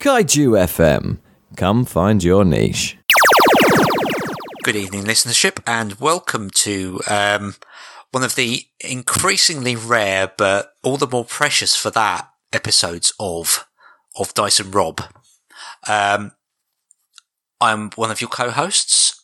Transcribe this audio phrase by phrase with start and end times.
[0.00, 1.18] Kaiju FM.
[1.58, 2.96] Come find your niche.
[4.64, 7.54] Good evening, listenership, and welcome to um,
[8.10, 13.66] one of the increasingly rare, but all the more precious for that episodes of
[14.16, 15.02] of Dyson Rob.
[15.86, 16.32] Um,
[17.60, 19.22] I'm one of your co-hosts.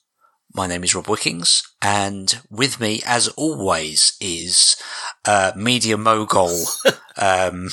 [0.53, 4.77] My name is Rob Wickings, and with me, as always, is
[5.25, 6.67] uh, media mogul,
[7.17, 7.71] um,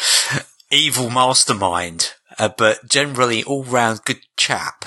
[0.70, 4.84] evil mastermind, uh, but generally all-round good chap,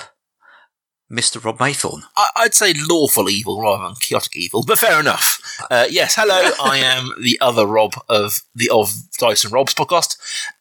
[1.10, 1.42] Mr.
[1.44, 2.04] Rob Maythorne.
[2.16, 5.38] I- I'd say lawful evil rather than chaotic evil, but fair enough.
[5.70, 10.16] Uh, yes, hello, I am the other Rob of the of Dyson Rob's podcast,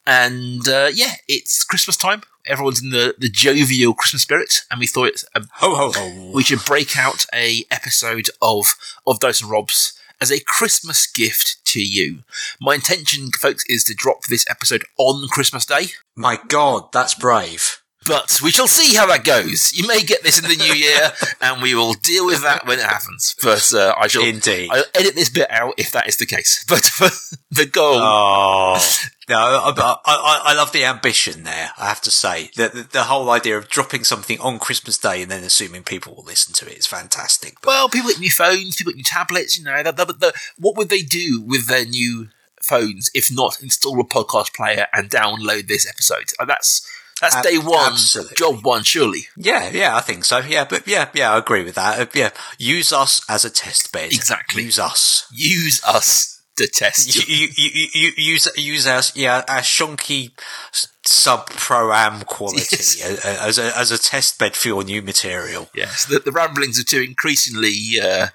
[0.06, 2.24] and uh, yeah, it's Christmas time.
[2.46, 6.32] Everyone's in the, the jovial Christmas spirit, and we thought it's a, Ho ho ho!
[6.34, 8.76] we should break out a episode of
[9.08, 12.20] of Dyson Rob's as a Christmas gift to you.
[12.62, 15.88] My intention, folks, is to drop this episode on Christmas Day.
[16.16, 17.81] My God, that's brave.
[18.06, 19.74] But we shall see how that goes.
[19.74, 22.80] You may get this in the new year, and we will deal with that when
[22.80, 23.36] it happens.
[23.42, 24.70] But uh, I shall Indeed.
[24.72, 26.66] I'll edit this bit out if that is the case.
[26.72, 27.10] But for
[27.52, 28.80] the goal, Oh
[29.28, 29.36] no!
[29.38, 31.72] I, I, I, love the ambition there.
[31.78, 35.22] I have to say the, the the whole idea of dropping something on Christmas Day
[35.22, 37.56] and then assuming people will listen to it is fantastic.
[37.62, 39.58] But well, people get new phones, people get new tablets.
[39.58, 42.30] You know, the, the, the, what would they do with their new
[42.62, 46.32] phones if not install a podcast player and download this episode?
[46.40, 46.88] Uh, that's
[47.22, 48.36] that's Ab- day one, absolutely.
[48.36, 49.28] job one, surely.
[49.38, 50.40] yeah, yeah, I think so.
[50.40, 52.00] Yeah, but yeah, yeah, I agree with that.
[52.00, 54.12] Uh, yeah, use us as a test bed.
[54.12, 54.64] Exactly.
[54.64, 55.28] Use us.
[55.32, 57.16] Use us to test.
[57.16, 59.16] You, you, you, use use us.
[59.16, 60.32] Yeah, our shonky
[61.04, 63.26] sub pro am quality Yes.
[63.26, 65.70] uh, as a as a test bed for your new material.
[65.74, 68.28] Yes, the, the ramblings of two increasingly uh,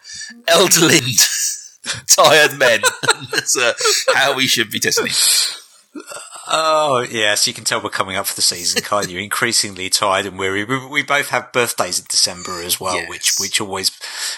[0.49, 1.01] elderly,
[2.09, 2.81] tired men.
[3.33, 3.75] That's uh,
[4.15, 5.13] how we should be testing.
[6.49, 9.19] Oh, yes, you can tell we're coming up for the season, can't you?
[9.21, 10.65] Increasingly tired and weary.
[10.65, 13.09] We, we both have birthdays in December as well, Yes.
[13.09, 13.91] which, which always,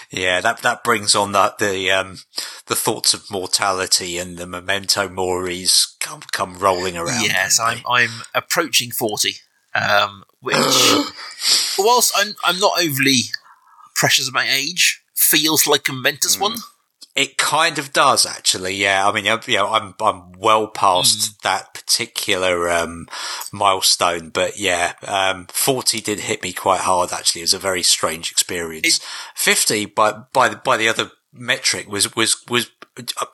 [0.09, 2.17] yeah, that, that brings on the, the, um,
[2.65, 7.23] the thoughts of mortality and the memento moris come, come rolling around.
[7.25, 7.79] Yes, I'm?
[7.87, 9.35] I'm approaching forty,
[9.75, 10.55] um, which,
[11.79, 13.21] whilst I'm I'm not overly
[13.95, 16.41] precious of my age, feels like a momentous Hmm.
[16.43, 16.55] one.
[17.15, 18.75] It kind of does, actually.
[18.75, 21.41] Yeah, I mean, yeah, you know, I'm I'm well past Mm.
[21.41, 23.07] that particular um,
[23.51, 27.11] milestone, but yeah, um, forty did hit me quite hard.
[27.11, 28.99] Actually, it was a very strange experience.
[29.35, 32.69] Fifty, by by the, by the other metric, was was was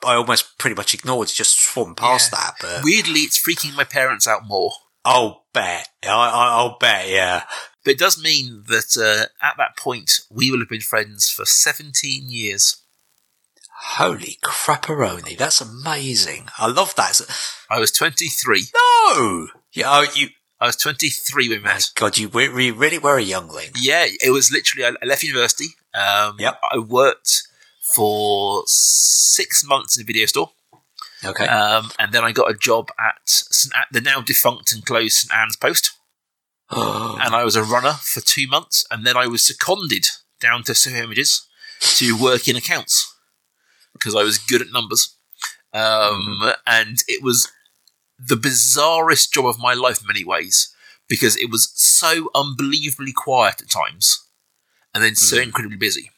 [0.04, 2.38] I almost pretty much ignored, just swarmed past Yeah.
[2.38, 2.54] that.
[2.60, 4.72] But Weirdly, it's freaking my parents out more.
[5.04, 7.44] I'll bet, I, I, I'll bet, yeah.
[7.84, 11.44] But it does mean that uh, at that point we will have been friends for
[11.44, 12.82] seventeen years.
[13.90, 16.48] Holy crapperoni, that's amazing.
[16.58, 17.20] I love that.
[17.70, 18.64] I was twenty three.
[18.74, 20.28] No, yeah, oh, you.
[20.60, 21.90] I was twenty three when we met.
[21.94, 23.70] God, you re- re- really were a youngling.
[23.78, 24.84] Yeah, it was literally.
[25.00, 25.66] I left university.
[25.94, 26.60] Um, Yep.
[26.72, 27.42] I worked
[27.94, 30.50] for six months in a video store,
[31.24, 31.46] Okay.
[31.46, 33.72] um, and then I got a job at, St.
[33.72, 35.92] A- the now defunct and closed St Anne's Post,
[36.70, 40.08] and I was a runner for two months, and then I was seconded
[40.40, 41.46] down to Soho Images
[41.80, 43.14] to work in accounts
[43.98, 45.16] because I was good at numbers,
[45.72, 47.50] um, and it was
[48.18, 50.72] the bizarrest job of my life in many ways
[51.08, 54.24] because it was so unbelievably quiet at times,
[54.94, 56.10] and then so incredibly busy.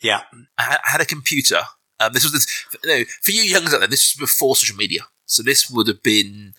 [0.00, 0.22] yeah.
[0.58, 1.60] I had, a computer.
[2.00, 3.88] Um, this was this, no, for you youngers out there.
[3.88, 6.54] This was before social media, so this would have been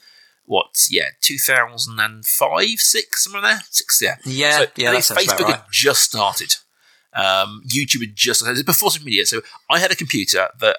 [0.45, 0.87] what?
[0.89, 4.01] Yeah, two thousand and five, six, somewhere there, six.
[4.01, 5.55] Yeah, Yeah, So yeah, Facebook right.
[5.55, 6.55] had just started.
[7.13, 9.25] Um, YouTube had just started before social media.
[9.25, 10.77] So I had a computer that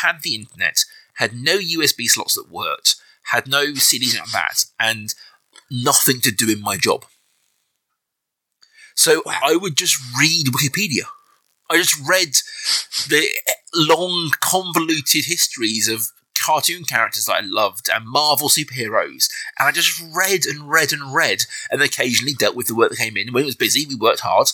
[0.00, 5.14] had the internet, had no USB slots that worked, had no CDs like that, and
[5.70, 7.04] nothing to do in my job.
[8.94, 9.38] So Wow.
[9.44, 11.04] I would just read Wikipedia.
[11.70, 12.34] I just read
[13.08, 13.28] the
[13.74, 19.28] long, convoluted histories of cartoon characters that I loved and Marvel superheroes.
[19.58, 22.98] And I just read and read and read and occasionally dealt with the work that
[22.98, 23.32] came in.
[23.32, 24.48] When it was busy, we worked hard.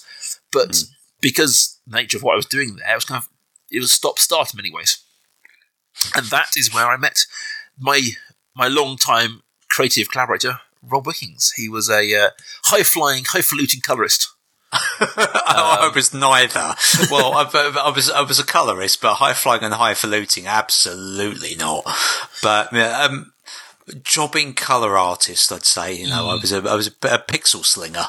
[0.53, 0.85] But
[1.25, 3.31] because the nature of what I was doing there, it was kind of,
[3.71, 4.99] it was stop start in many ways.
[6.15, 7.25] And that is where I met
[7.79, 8.11] my,
[8.55, 9.41] my long time
[9.71, 11.53] creative collaborator, Rob Wickings.
[11.57, 12.31] He was a uh,
[12.65, 14.29] high flying, highfalutin colorist.
[14.73, 16.75] I was neither.
[17.11, 17.49] Well, I,
[17.87, 21.85] I was I was a colorist, but high flying and highfalutin, absolutely not.
[22.43, 23.33] But um,
[24.03, 25.95] jobbing color artist, I'd say.
[25.95, 28.07] You know, I was a I was a, a pixel slinger.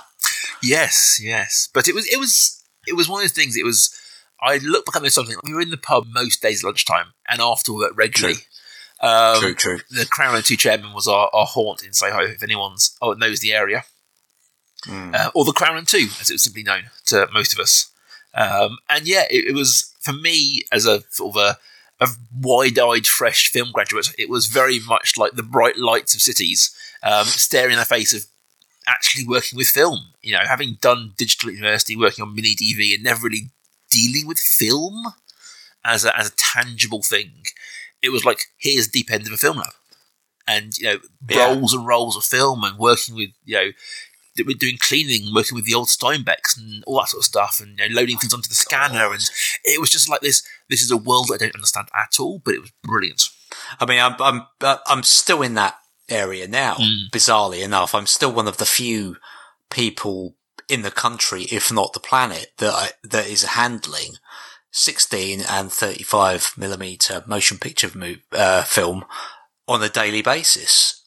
[0.64, 1.70] Yes, yes.
[1.72, 3.58] But it was it was it was one of those things.
[3.58, 3.98] It was
[4.42, 5.38] I look back at this something.
[5.44, 8.40] We were in the pub most days at lunchtime and after work regularly.
[9.02, 9.80] Um, true, true.
[9.90, 13.40] The Crown and Two Chairmen was our, our haunt in Soho, if anyone's oh, knows
[13.40, 13.84] the area.
[14.86, 15.16] Mm.
[15.16, 17.92] Uh, or the Crown and Two, as it was simply known to most of us.
[18.34, 21.58] Um, and yeah, it, it was, for me, as a sort of a,
[22.04, 26.22] a wide eyed, fresh film graduate, it was very much like the bright lights of
[26.22, 28.26] cities, um, staring in the face of
[28.88, 30.14] actually working with film.
[30.22, 33.50] You know, having done digital university, working on mini DV, and never really
[33.90, 35.06] dealing with film
[35.84, 37.32] as a, as a tangible thing.
[38.02, 39.74] It was like here's the deep end of a film lab,
[40.48, 41.00] and you know
[41.30, 41.46] Yeah.
[41.48, 43.72] rolls and rolls of film, and working with you know
[44.46, 47.80] we're doing cleaning, working with the old Steenbecks and all that sort of stuff, and
[47.80, 49.30] you know, loading things onto the scanner, and
[49.64, 50.44] it was just like this.
[50.70, 53.30] This is a world I don't understand at all, but it was brilliant.
[53.80, 55.78] I mean, I'm I'm uh, I'm still in that
[56.10, 56.76] area now.
[56.76, 57.10] Mm.
[57.12, 59.18] Bizarrely enough, I'm still one of the few
[59.70, 60.36] people
[60.70, 64.14] in the country, if not the planet, that I, that is handling
[64.72, 67.90] 16 and 35 millimeter motion picture
[68.32, 69.06] uh, film
[69.68, 71.02] on a daily basis.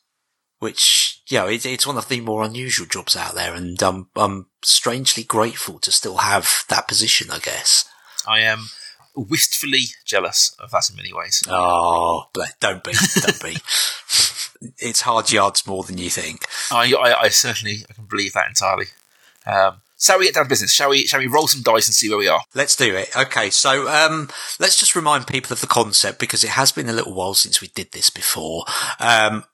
[0.61, 4.09] Which, you know, it, it's one of the more unusual jobs out there, and um,
[4.17, 7.89] I'm strangely grateful to still have that position, I guess.
[8.27, 8.67] I am
[9.15, 11.45] wistfully jealous of that in many ways.
[11.49, 12.25] Oh,
[12.61, 13.57] don't be, don't be.
[14.79, 16.47] it's hard yards more than you think.
[16.71, 18.87] I, I, I certainly I can believe that entirely.
[19.47, 20.73] Um, shall we get down to business?
[20.73, 21.07] Shall we?
[21.07, 22.43] Shall we roll some dice and see where we are?
[22.55, 23.17] Let's do it.
[23.17, 24.29] Okay, so um,
[24.59, 27.61] let's just remind people of the concept because it has been a little while since
[27.61, 28.65] we did this before.
[29.01, 29.45] Um,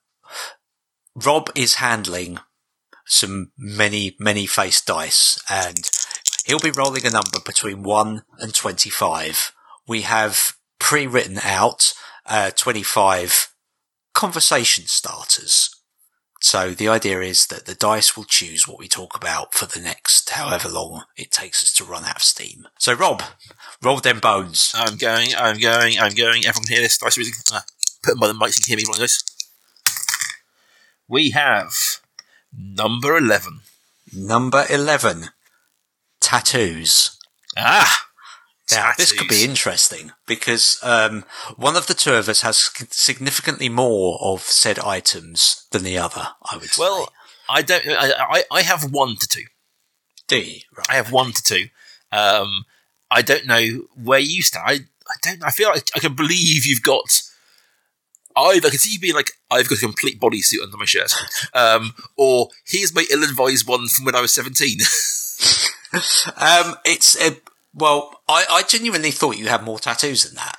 [1.15, 2.39] Rob is handling
[3.05, 5.89] some many, many face dice and
[6.45, 9.53] he'll be rolling a number between 1 and 25.
[9.87, 11.93] We have pre-written out
[12.25, 13.53] uh, 25
[14.15, 15.69] conversation starters.
[16.41, 19.79] So the idea is that the dice will choose what we talk about for the
[19.79, 22.67] next however long it takes us to run out of steam.
[22.79, 23.21] So Rob,
[23.83, 24.73] roll them bones.
[24.75, 25.29] I'm going.
[25.37, 25.99] I'm going.
[25.99, 26.45] I'm going.
[26.45, 27.35] Everyone can hear this dice music.
[27.53, 27.61] Uh,
[28.01, 28.57] put them by the mics.
[28.57, 29.23] You can hear me rolling dice.
[31.07, 31.73] We have
[32.51, 33.61] number eleven.
[34.13, 35.25] Number 11.
[36.21, 37.17] Tattoos.
[37.57, 38.05] Ah,
[38.71, 41.23] Now, this could be interesting because um,
[41.55, 46.29] one of the two of us has significantly more of said items than the other,
[46.49, 46.81] I would say.
[46.81, 47.09] Well,
[47.47, 47.83] I don't.
[47.87, 49.43] I, I, have one to two.
[50.27, 50.61] do you?
[50.75, 50.87] Right.
[50.89, 51.67] I have one to two.
[52.11, 52.65] Um,
[53.11, 54.65] I don't know where you stand.
[54.67, 55.43] I, I don't.
[55.43, 57.21] I feel like I can believe you've got.
[58.35, 61.13] I, I can see you being like, I've got a complete bodysuit under my shirt,
[61.53, 64.79] um, or here's my ill-advised one from when I was seventeen.
[66.35, 67.37] Um, it's a,
[67.75, 70.57] well, I, I genuinely thought you had more tattoos than that.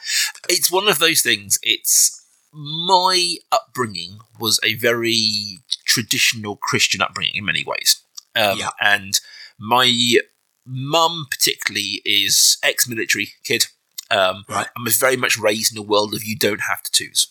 [0.49, 1.59] it's one of those things.
[1.63, 2.23] It's
[2.53, 8.01] my upbringing was a very traditional Christian upbringing in many ways,
[8.35, 8.71] um, Yeah.
[8.81, 9.19] and
[9.59, 10.17] my
[10.65, 13.67] mum particularly is ex-military kid.
[14.11, 14.69] Um, Right.
[14.77, 17.29] and was very much raised in a world of you don't have tattoos.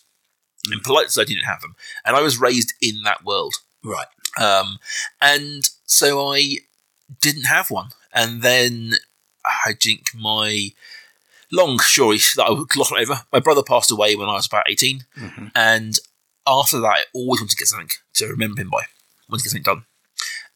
[0.70, 1.74] And polite as I didn't have them,
[2.04, 3.54] and I was raised in that world.
[3.82, 4.08] Right.
[4.36, 4.78] Um,
[5.20, 6.58] and so I
[7.20, 7.90] didn't have one.
[8.12, 8.96] And then
[9.46, 10.72] I think my
[11.52, 13.22] long story that I would gloss over.
[13.32, 15.06] My brother passed away when I was about 18.
[15.16, 15.52] Mhm.
[15.54, 15.98] And
[16.46, 18.86] after that, I always wanted to get something to remember him by.
[19.28, 19.86] wanted to get something done.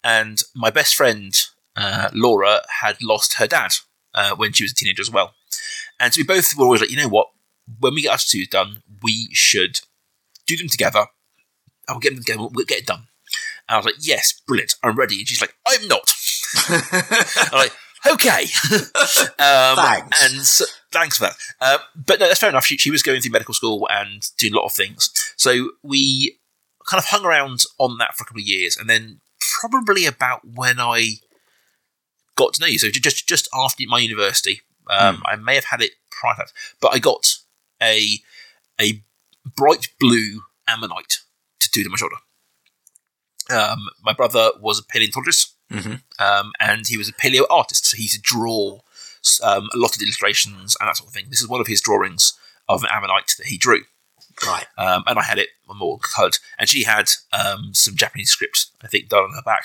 [0.04, 1.34] And my best friend,
[1.76, 3.74] uh, Laura, had lost her dad
[4.14, 5.34] uh, when she was a teenager as well.
[5.98, 7.30] And so we both were always like, you know what?
[7.78, 9.80] When we get our tattoos done, we should
[10.46, 11.06] do them together.
[11.88, 12.48] We'll get them together.
[12.50, 13.08] We'll get it done.
[13.68, 14.74] And I was like, yes, brilliant.
[14.82, 15.18] I'm ready.
[15.20, 16.12] And she's like, I'm not.
[17.52, 17.72] I'm like,
[18.06, 18.42] okay.
[19.38, 20.24] um, Thanks.
[20.24, 21.36] And so, thanks for that.
[21.60, 22.64] Uh, but no, that's fair enough.
[22.64, 25.10] She, she was going through medical school and doing a lot of things.
[25.36, 26.38] So we
[26.88, 28.76] kind of hung around on that for a couple of years.
[28.76, 29.20] And then
[29.60, 31.14] probably about when I
[32.36, 35.82] got to know you, so just just after my university, um, I may have had
[35.82, 37.36] it prior to that, but I got
[37.82, 38.18] a
[38.80, 39.02] a
[39.56, 41.18] bright blue ammonite
[41.58, 42.16] tattooed on my shoulder.
[43.50, 46.02] Um, my brother was a paleontologist, Mhm.
[46.18, 47.86] um, and he was a paleo artist.
[47.86, 48.80] So he used to draw
[49.42, 51.26] um, a lot of illustrations and that sort of thing.
[51.30, 52.32] This is one of his drawings
[52.68, 53.84] of an ammonite that he drew,
[54.46, 54.66] Right.
[54.78, 56.38] um, and I had it more coloured.
[56.58, 59.64] And she had um, some Japanese script, I think, done on her back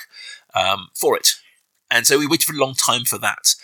[0.53, 1.35] um, for it.
[1.89, 3.55] And so we waited for a long time for that.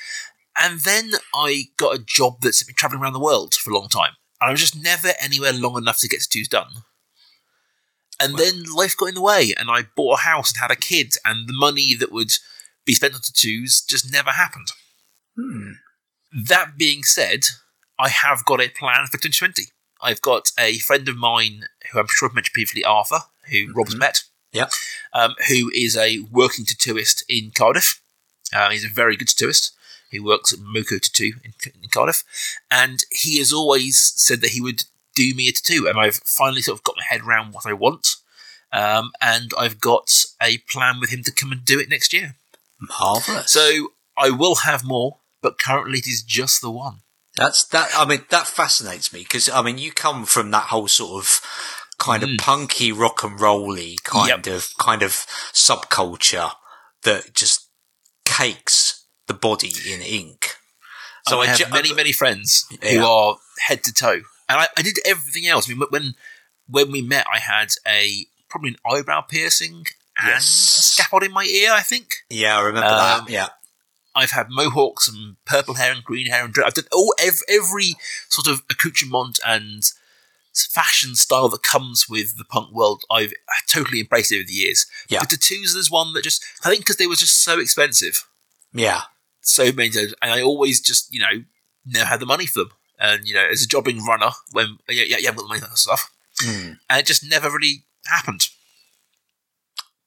[0.57, 3.87] And then I got a job that's been travelling around the world for a long
[3.89, 4.13] time.
[4.39, 6.83] And I was just never anywhere long enough to get tattoos done.
[8.21, 10.75] And then life got in the way, and I bought a house and had a
[10.75, 12.33] kid, and the money that would
[12.85, 14.67] be spent on tattoos just never happened.
[15.37, 15.71] Hmm.
[16.47, 17.45] That being said,
[17.99, 19.63] I have got a plan for 2020.
[20.01, 23.19] I've got a friend of mine who I'm sure I've mentioned previously, Arthur,
[23.51, 24.23] who Rob's met,
[24.53, 24.71] Yep.
[25.13, 28.01] um, who is a working tattooist in Cardiff.
[28.53, 29.71] Uh, he's a very good tattooist.
[30.09, 32.23] He works at Moko Tattoo in, in Cardiff.
[32.69, 34.83] And he has always said that he would
[35.15, 37.73] do me a tattoo, and I've finally sort of got my head around what I
[37.73, 38.15] want.
[38.73, 42.35] Um, and I've got a plan with him to come and do it next year.
[42.79, 43.51] Marvelous.
[43.51, 46.99] So I will have more, but currently it is just the one.
[47.37, 47.89] That's that.
[47.95, 51.41] I mean, that fascinates me because I mean, you come from that whole sort of
[51.97, 54.47] kind of punky rock and rolly kind Yep.
[54.55, 55.11] of kind of
[55.53, 56.51] subculture
[57.03, 57.67] that just
[58.25, 60.55] cakes the body in ink.
[61.27, 62.91] So I have ju- many, many friends Yeah.
[62.99, 63.37] who are
[63.67, 65.69] head to toe, and I, I did everything else.
[65.69, 66.15] I mean, when
[66.67, 69.85] when we met, I had a probably an eyebrow piercing
[70.17, 70.43] and Yes.
[70.79, 71.71] a scaffold in my ear.
[71.73, 73.29] I think Yeah, I remember Um, that.
[73.29, 73.47] Yeah,
[74.15, 77.95] I've had mohawks and purple hair and green hair and I've done all every, every
[78.29, 79.83] sort of accoutrement and
[80.53, 83.03] fashion style that comes with the punk world.
[83.09, 83.33] I've
[83.69, 84.85] totally embraced it over the years.
[85.07, 85.19] Yeah.
[85.19, 88.27] But the tattoos, there's one that just I think because they were just so expensive.
[88.73, 89.03] yeah,
[89.41, 91.43] so many times, and I always just you know
[91.85, 92.71] never had the money for them.
[93.01, 95.59] And you know, as a jobbing runner, when yeah, yeah, yeah, I've got the money
[95.61, 96.09] that stuff,
[96.41, 96.77] Mm.
[96.89, 98.47] and it just never really happened.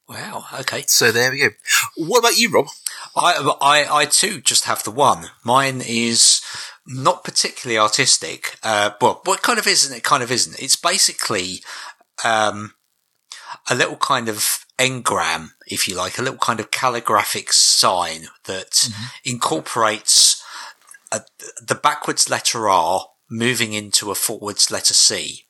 [0.08, 0.44] Wow.
[0.60, 0.84] Okay.
[0.86, 1.48] So there we go.
[1.96, 2.66] What about you, Rob?
[3.16, 5.26] I, I, I too just have the one.
[5.44, 6.42] Mine is
[6.86, 8.58] not particularly artistic.
[8.62, 10.02] Uh, well, what kind of isn't it?
[10.02, 10.60] Kind of isn't.
[10.62, 11.60] It's basically,
[12.24, 12.74] um,
[13.70, 18.90] a little kind of engram, if you like, a little kind of calligraphic sign that
[19.24, 20.43] incorporates
[21.16, 21.24] a,
[21.62, 25.46] the backwards letter R moving into a forwards letter C.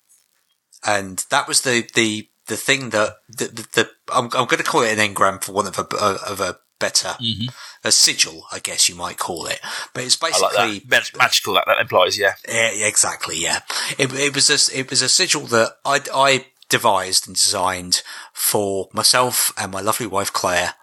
[0.85, 4.63] And that was the, the, the thing that, the, the, the I'm, I'm going to
[4.63, 7.49] call it an engram for one of a, of a better, mm-hmm.
[7.85, 9.61] a sigil, I guess you might call it.
[9.95, 11.11] But it's like basically, that.
[11.17, 11.55] Magical.
[11.55, 12.35] That that implies, yeah.
[12.47, 13.39] yeah, exactly.
[13.39, 13.61] Yeah,
[13.99, 18.03] it, it was a it was a sigil that I I devised and designed
[18.33, 20.75] for myself and my lovely wife Claire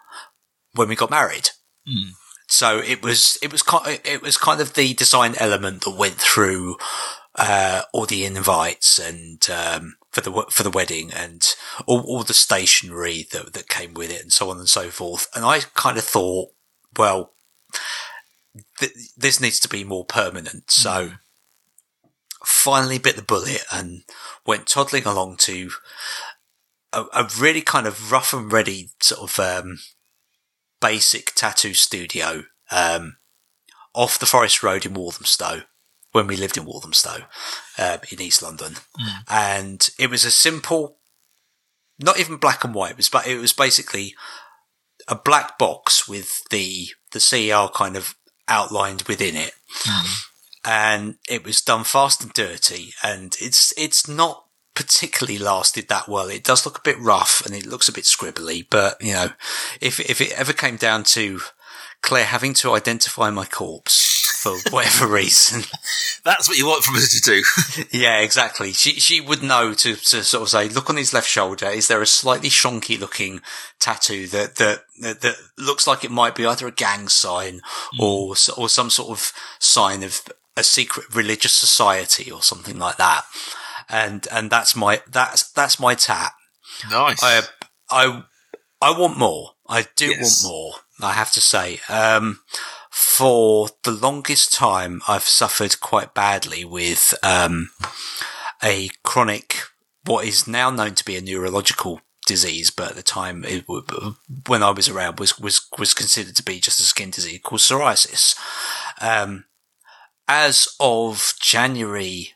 [0.73, 1.49] when we got married.
[1.87, 2.11] Mm.
[2.51, 6.15] So it was it was kind it was kind of the design element that went
[6.15, 6.77] through
[7.35, 11.55] uh, all the invites and um, for the for the wedding and
[11.85, 15.27] all, all the stationery that that came with it and so on and so forth.
[15.33, 16.49] And I kind of thought,
[16.97, 17.31] well,
[18.79, 20.71] th- this needs to be more permanent.
[20.71, 21.11] So
[22.43, 24.03] finally bit the bullet and
[24.45, 25.69] went toddling along to
[26.91, 29.79] a, a really kind of rough and ready sort of um,
[30.81, 33.17] basic tattoo studio um,
[33.93, 35.61] off the Forest Road in Walthamstow
[36.11, 37.23] when we lived in Walthamstow
[37.77, 38.75] um, in East London,
[39.29, 40.97] and it was a simple,
[41.99, 42.91] not even black and white.
[42.91, 44.13] It was, but it was basically
[45.07, 48.15] a black box with the the CR kind of
[48.47, 49.53] outlined within it,
[50.65, 54.45] and it was done fast and dirty, and it's it's not
[54.81, 56.27] particularly lasted that well.
[56.27, 59.29] It does look a bit rough and it looks a bit scribbly, but you know,
[59.79, 61.41] if if it ever came down to
[62.01, 65.63] Claire having to identify my corpse for whatever reason,
[66.23, 67.87] That's what you want from us to do.
[67.97, 68.73] yeah, exactly.
[68.73, 71.67] She she would know to, to sort of say, look on his left shoulder.
[71.67, 73.41] Is there a slightly shonky looking
[73.79, 77.61] tattoo that that that, that looks like it might be either a gang sign
[77.93, 78.01] hmm.
[78.01, 80.21] or or some sort of sign of
[80.57, 83.23] a secret religious society or something like that.
[83.89, 86.33] And and that's my that's that's my tat.
[86.89, 87.19] nice.
[87.21, 87.41] I
[87.89, 88.23] I
[88.81, 89.51] I want more.
[89.67, 90.43] I do Yes.
[90.43, 90.73] want more.
[91.01, 91.79] I have to say.
[91.89, 92.41] Um,
[92.89, 97.69] for the longest time, I've suffered quite badly with um,
[98.61, 99.55] a chronic,
[100.03, 103.65] what is now known to be a neurological disease, but at the time it,
[104.47, 107.61] when I was around was was was considered to be just a skin disease called
[107.61, 108.35] psoriasis.
[109.01, 109.45] Um,
[110.27, 112.33] as of January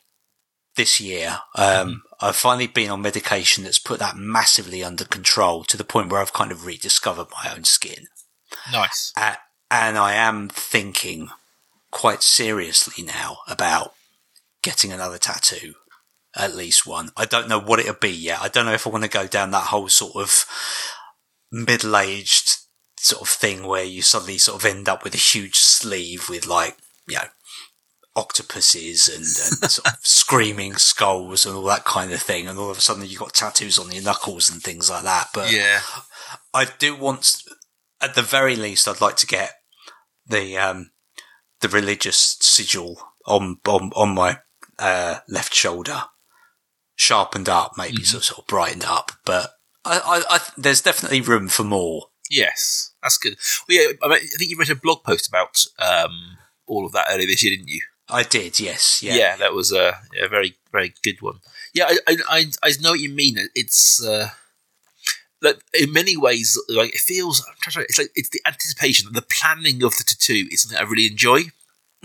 [0.76, 5.76] this year, um, I've finally been on medication that's put that massively under control to
[5.76, 8.06] the point where I've kind of rediscovered my own skin.
[8.70, 9.12] nice.
[9.16, 9.34] Uh,
[9.70, 11.28] and I am thinking
[11.90, 13.94] quite seriously now about
[14.62, 15.74] getting another tattoo.
[16.38, 17.10] At least one.
[17.16, 18.42] I don't know what it'll be yet.
[18.42, 20.44] I don't know if I want to go down that whole sort of
[21.50, 22.58] middle-aged
[22.98, 26.46] sort of thing where you suddenly sort of end up with a huge sleeve with
[26.46, 26.76] like,
[27.08, 27.24] you know,
[28.16, 29.18] octopuses and,
[29.62, 32.48] and sort of screaming skulls and all that kind of thing.
[32.48, 35.28] And all of a sudden you've got tattoos on your knuckles and things like that.
[35.32, 35.80] But Yeah.
[36.52, 37.36] I do want,
[38.00, 39.52] at the very least, I'd like to get
[40.26, 40.90] the um,
[41.60, 44.38] the religious sigil on on, on my
[44.78, 46.04] uh, left shoulder
[46.96, 49.12] sharpened up, maybe sort, of, sort of brightened up.
[49.24, 49.50] But
[49.84, 52.06] I, I, I, there's definitely room for more.
[52.30, 52.92] Yes.
[53.02, 53.36] That's good.
[53.68, 56.92] Well, yeah, I, mean, I think you wrote a blog post about um, all of
[56.92, 57.82] that earlier this year, didn't you?
[58.08, 61.40] I did, yes, yeah, Yeah, that was a, a very, very good one.
[61.74, 63.36] Yeah, I, I, I, know what you mean.
[63.54, 64.28] It's uh,
[65.42, 67.44] like in many ways, like it feels.
[67.46, 70.78] I'm trying to, it's like it's the anticipation, the planning of the tattoo is something
[70.78, 71.42] I really enjoy.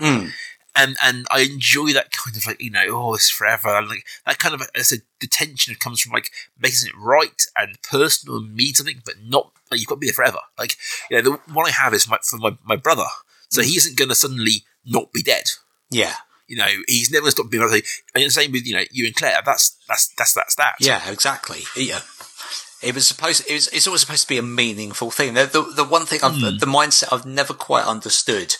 [0.00, 0.32] Mm.
[0.74, 4.04] and and I enjoy that kind of like you know oh it's forever and like
[4.26, 8.38] that kind of as a the tension comes from like making it right and personal
[8.38, 10.76] and mean something but not like you've got to be there forever like
[11.10, 13.04] you know the one I have is my, for my, my brother
[13.50, 15.50] so he isn't going to suddenly not be dead
[15.92, 16.14] Yeah.
[16.48, 19.40] you know he's never stopped being and the same with you know you and Claire
[19.44, 21.60] that's that's that's that's that Yeah, exactly.
[21.76, 21.96] Yeah.
[21.96, 22.00] Uh,
[22.82, 23.48] it was supposed.
[23.48, 23.68] It was.
[23.68, 25.34] It's always supposed to be a meaningful thing.
[25.34, 26.58] The the, the one thing, I've, hmm.
[26.58, 28.56] the mindset I've never quite understood,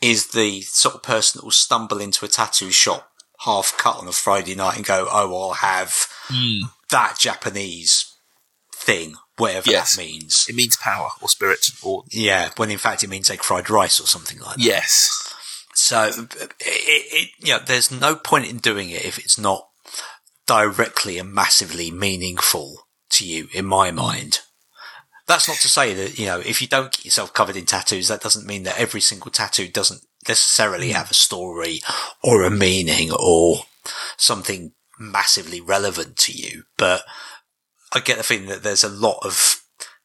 [0.00, 3.08] is the sort of person that will stumble into a tattoo shop
[3.40, 6.66] half cut on a Friday night and go, "Oh, I'll have hmm.
[6.90, 8.14] that Japanese
[8.74, 9.96] thing, whatever Yes.
[9.96, 13.42] that means." it means power or spirit or Yeah, when in fact it means egg
[13.42, 14.62] fried rice or something like that.
[14.62, 15.31] yes
[15.82, 19.68] So it, it, you know, there's no point in doing it if it's not
[20.46, 23.96] directly and massively meaningful to you, in my mm.
[23.96, 24.40] mind.
[25.26, 28.06] That's not to say that, you know, if you don't get yourself covered in tattoos,
[28.08, 30.94] that doesn't mean that every single tattoo doesn't necessarily mm.
[30.94, 31.80] have a story
[32.22, 33.64] or a meaning or
[34.16, 36.62] something massively relevant to you.
[36.78, 37.02] But
[37.92, 39.61] I get the feeling that there's a lot of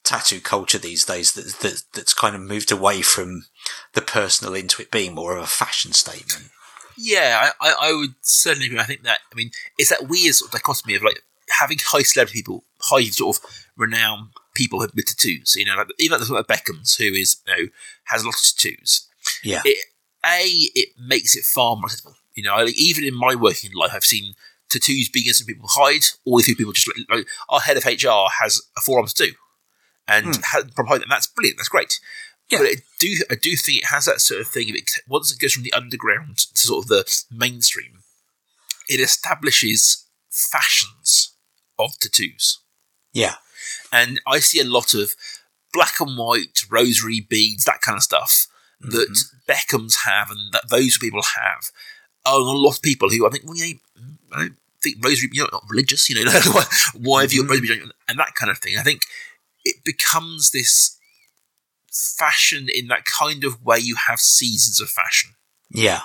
[0.07, 3.45] tattoo culture these days that, that that's kind of moved away from
[3.93, 6.49] the personal into it being more of a fashion statement.
[6.97, 8.79] Yeah, I, I, would certainly agree.
[8.79, 12.01] I think that I mean it's that weird sort of dichotomy of like having high
[12.01, 13.43] celebrity people, high sort of
[13.75, 15.55] renowned people with tattoos.
[15.55, 17.69] You know, like even like the like Beckham's, who is you know
[18.05, 19.07] has a lot of tattoos.
[19.43, 19.61] Yeah.
[19.65, 19.77] It,
[20.25, 20.45] a
[20.75, 22.15] it makes it far more accessible.
[22.33, 24.33] You know, like, even in my working life, I've seen
[24.69, 28.29] tattoos being something people hide, or if people just like, like our head of HR
[28.39, 29.33] has a forearm tattoo,
[30.07, 31.57] and has, from hide, and that's brilliant.
[31.57, 31.99] That's great.
[32.49, 32.59] Yeah.
[32.59, 34.69] But I do, I do think it has that sort of thing.
[34.69, 38.03] Of it, once it goes from the underground to sort of the mainstream,
[38.89, 41.35] it establishes fashions
[41.77, 42.59] of tattoos.
[43.13, 43.35] Yeah.
[43.91, 45.13] And I see a lot of
[45.73, 48.47] black and white rosary beads, that kind of stuff
[48.79, 49.51] that mm-hmm.
[49.51, 51.71] Beckhams have and that those people have.
[52.25, 53.73] Oh, and a lot of people who I think, well, yeah,
[54.33, 56.63] I don't think rosary, you're not religious, you know, why,
[56.99, 57.61] why have you got mm-hmm.
[57.61, 58.77] rosary beads and that kind of thing.
[58.77, 59.01] I think
[59.67, 60.97] it becomes this
[61.91, 65.31] fashion in that kind of way you have seasons of fashion.
[65.69, 66.01] Yeah.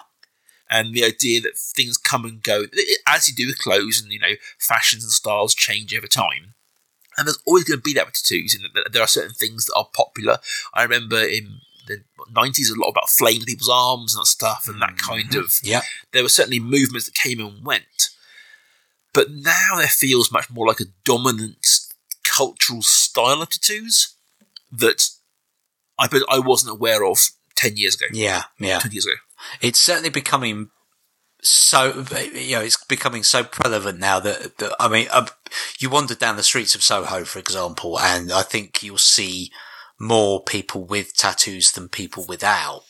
[0.70, 2.64] and the idea that things come and go
[3.06, 6.54] as you do with clothes and you know fashions and styles change over time.
[7.16, 9.74] And there's always going to be that with tattoos and there are certain things that
[9.76, 10.38] are popular.
[10.72, 14.80] I remember in the 90s a lot about flames people's arms and that stuff and
[14.80, 15.10] that mm-hmm.
[15.10, 15.82] kind of Yeah.
[16.12, 18.08] there were certainly movements that came and went.
[19.12, 21.66] But now there feels much more like a dominant
[22.34, 24.16] cultural style of tattoos
[24.70, 25.08] that
[25.98, 27.18] i i wasn't aware of
[27.56, 28.44] 10 years ago Yeah.
[28.58, 28.78] Yeah.
[28.80, 29.14] 20 years ago
[29.60, 30.70] It's certainly becoming
[31.44, 35.26] so, you know, it's becoming so prevalent now that, that I mean, uh,
[35.80, 39.50] you wander down the streets of Soho, for example, and I think you'll see
[39.98, 42.84] more people with tattoos than people without.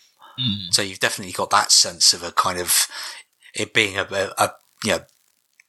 [0.70, 2.86] So you've definitely got that sense of a kind of
[3.54, 4.52] it being a, a, a
[4.84, 5.00] you know,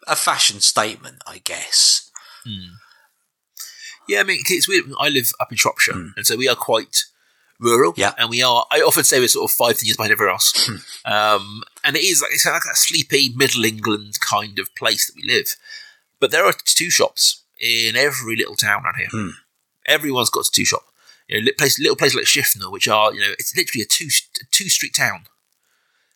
[0.05, 2.09] a fashion statement, I guess.
[4.07, 4.85] Yeah, I mean, it's weird.
[4.99, 6.07] I live up in Shropshire, hmm.
[6.17, 7.05] and so we are quite
[7.59, 7.93] rural.
[7.95, 8.13] Yeah.
[8.17, 8.65] and we are.
[8.71, 10.53] I often say we're sort of five years behind everywhere else.
[10.55, 11.11] Hmm.
[11.11, 15.15] um, and it is like it's like that sleepy Middle England kind of place that
[15.15, 15.55] we live.
[16.19, 19.07] But there are two shops in every little town around here.
[19.11, 19.29] Hmm.
[19.85, 20.83] Everyone's got a two shop.
[21.27, 24.07] You know, place, little places like Shifnal, which are you know, it's literally a two
[24.51, 25.25] two street town,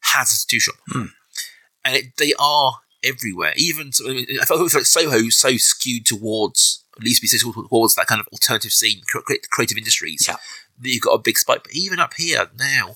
[0.02, 3.54] has a tattoo shop, and it, they are everywhere.
[3.56, 8.08] Even so, I, mean, I feel like Soho so skewed towards, least be towards that
[8.08, 10.26] kind of alternative scene, cre- cre- creative industries.
[10.28, 10.36] Yeah.
[10.80, 11.64] That you've got a big spike.
[11.64, 12.96] But even up here now,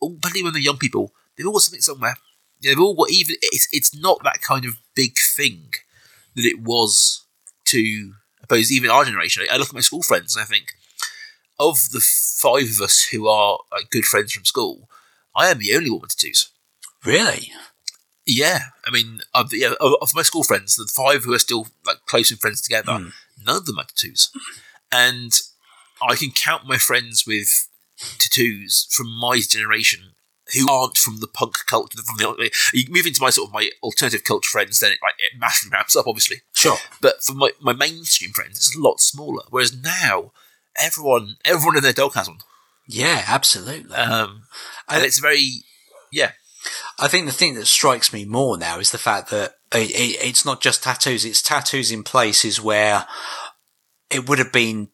[0.00, 2.16] all, particularly when they're young people, they've all got something somewhere.
[2.62, 3.36] They've all got even.
[3.42, 5.72] It's it's not that kind of big thing
[6.34, 7.26] that it was
[7.66, 9.44] to, I suppose, even our generation.
[9.50, 10.74] I look at my school friends and I think,
[11.58, 14.88] of the five of us who are like good friends from school,
[15.34, 16.50] I am the only one with tattoos.
[17.04, 17.52] Really?
[18.28, 21.68] Yeah, I mean, of, the, yeah, of, my school friends, the five who are still
[21.86, 22.92] like close and friends together,
[23.44, 24.30] none of them have tattoos,
[24.92, 25.32] and
[26.06, 27.68] I can count my friends with
[28.18, 30.12] tattoos from my generation
[30.54, 31.98] who aren't from the punk culture.
[32.02, 35.14] From the you move into my sort of my alternative culture friends, then it like
[35.18, 36.42] it massively ramps up, obviously.
[36.52, 36.76] Sure.
[37.00, 39.44] But for my, my mainstream friends, it's a lot smaller.
[39.50, 40.32] Whereas now,
[40.76, 42.38] everyone everyone in their dog has one,
[42.86, 43.94] Yeah, absolutely.
[43.94, 44.44] um,
[44.88, 45.64] and it's very
[46.10, 46.32] yeah.
[46.98, 50.24] I think the thing that strikes me more now is the fact that it, it,
[50.24, 53.06] it's not just tattoos, it's tattoos in places where
[54.10, 54.88] it would have been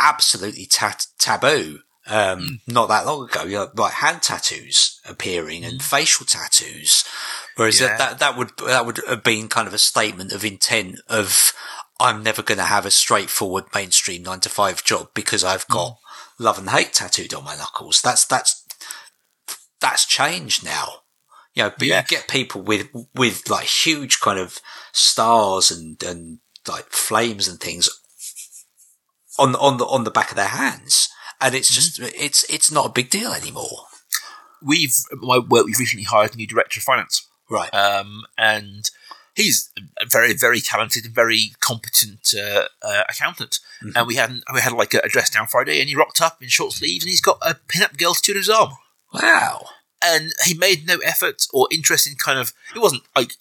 [0.00, 1.80] absolutely ta- taboo.
[2.04, 2.72] Um, hmm.
[2.72, 5.78] not that long ago, you know, like hand tattoos appearing and hmm.
[5.78, 7.04] facial tattoos.
[7.54, 7.96] Whereas Yeah.
[7.96, 11.52] that, that, that would, that would have been kind of a statement of intent of,
[12.00, 15.74] I'm never going to have a straightforward mainstream nine to five job because I've hmm.
[15.74, 15.98] got
[16.40, 18.00] love and hate tattooed on my knuckles.
[18.00, 18.66] That's, that's,
[19.80, 21.01] that's changed now.
[21.54, 22.00] You know, but Yeah.
[22.00, 24.58] you get people with with like huge kind of
[24.92, 27.88] stars and and like flames and things
[29.38, 31.08] on on the on the back of their hands,
[31.40, 33.86] and it's just it's it's not a big deal anymore.
[34.62, 35.66] We've my work.
[35.66, 37.72] We've recently hired a new director of finance, Right.
[37.74, 38.88] um, and
[39.34, 43.58] he's a very very talented and very competent uh, uh, accountant.
[43.96, 46.42] And we had we had like a, a dress down Friday, and he rocked up
[46.42, 48.72] in short sleeves, and he's got a pin-up girl tattooed on his arm.
[49.12, 49.66] Wow.
[50.02, 53.34] And he made no effort or interest in kind of it wasn't like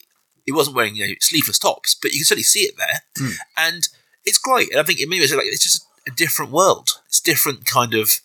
[0.45, 3.33] he wasn't wearing you know sleeveless tops, but you can certainly see it there, Hmm.
[3.57, 3.87] and
[4.25, 4.71] it's great.
[4.71, 6.89] And I think in many ways, like it's just a different world.
[7.07, 8.19] It's different kind of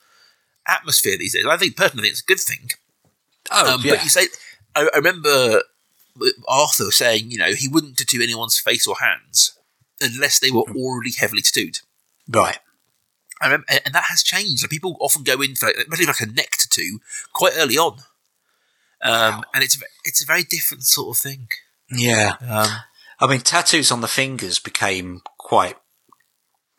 [0.68, 1.44] atmosphere these days.
[1.44, 2.70] And I think personally, it's a good thing.
[3.50, 3.94] Oh, Um, yeah.
[3.94, 4.26] But you say,
[4.74, 5.62] I, I remember
[6.48, 9.56] Arthur saying, you know, he wouldn't tattoo anyone's face or hands
[10.00, 10.76] unless they were Hmm.
[10.76, 11.80] already heavily tattooed.
[12.28, 12.58] right.
[13.38, 14.62] I remember, and that has changed.
[14.62, 17.00] Like, people often go in for especially like a neck tattoo
[17.34, 17.98] quite early on,
[19.02, 21.48] um, and it's a it's a very different sort of thing.
[21.90, 22.34] Yeah.
[22.40, 22.68] Um,
[23.20, 25.76] I mean, tattoos on the fingers became quite,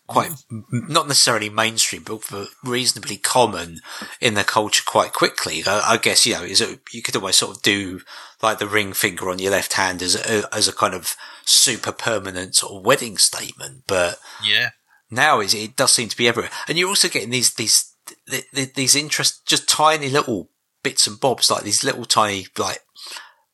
[0.08, 0.32] quite
[0.72, 2.22] not necessarily mainstream, but
[2.64, 3.80] reasonably common
[4.22, 5.64] in the culture quite quickly.
[5.66, 8.02] I, I guess you know, is it, you could always sort of do
[8.42, 11.92] like the ring finger on your left hand as a, as a kind of super
[11.92, 14.70] permanent sort of wedding statement, but yeah,
[15.10, 17.94] now is it does seem to be everywhere, and you're also getting these these
[18.30, 20.50] th- th- these interest just tiny little
[20.84, 22.80] bits and bobs, like these little tiny like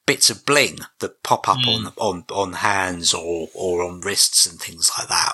[0.06, 4.60] bits of bling that pop up on on on hands or or on wrists and
[4.60, 5.34] things like that.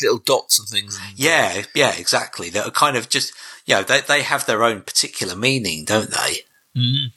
[0.00, 0.98] little dots and things.
[1.02, 2.50] And, Yeah, yeah, exactly.
[2.50, 3.32] That are kind of just
[3.66, 6.40] you know they they have their own particular meaning, don't they?
[6.76, 7.12] Mm.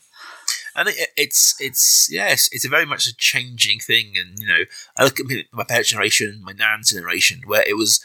[0.75, 4.47] I think it- it's it's yes, it's a very much a changing thing, and you
[4.47, 4.63] know,
[4.97, 8.03] I look at my parents' generation, my nan's generation, where it was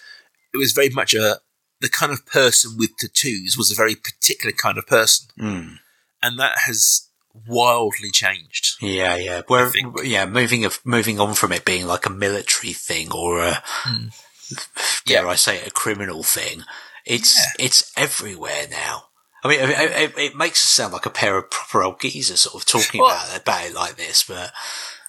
[0.54, 1.40] it was very much a
[1.80, 5.78] the kind of person with tattoos was a very particular kind of person, Mm.
[6.22, 7.08] And that has
[7.46, 8.76] wildly changed.
[8.82, 9.42] Yeah, yeah.
[9.46, 9.70] Where
[10.04, 13.62] yeah, moving of moving on from it being like a military thing or a
[15.06, 16.62] dare I say it, a criminal thing.
[17.06, 17.66] It's Yeah.
[17.66, 19.04] it's everywhere now.
[19.42, 22.42] I mean, it, it, it makes us sound like a pair of proper old geezers
[22.42, 24.52] sort of talking Well- about, about it like this, but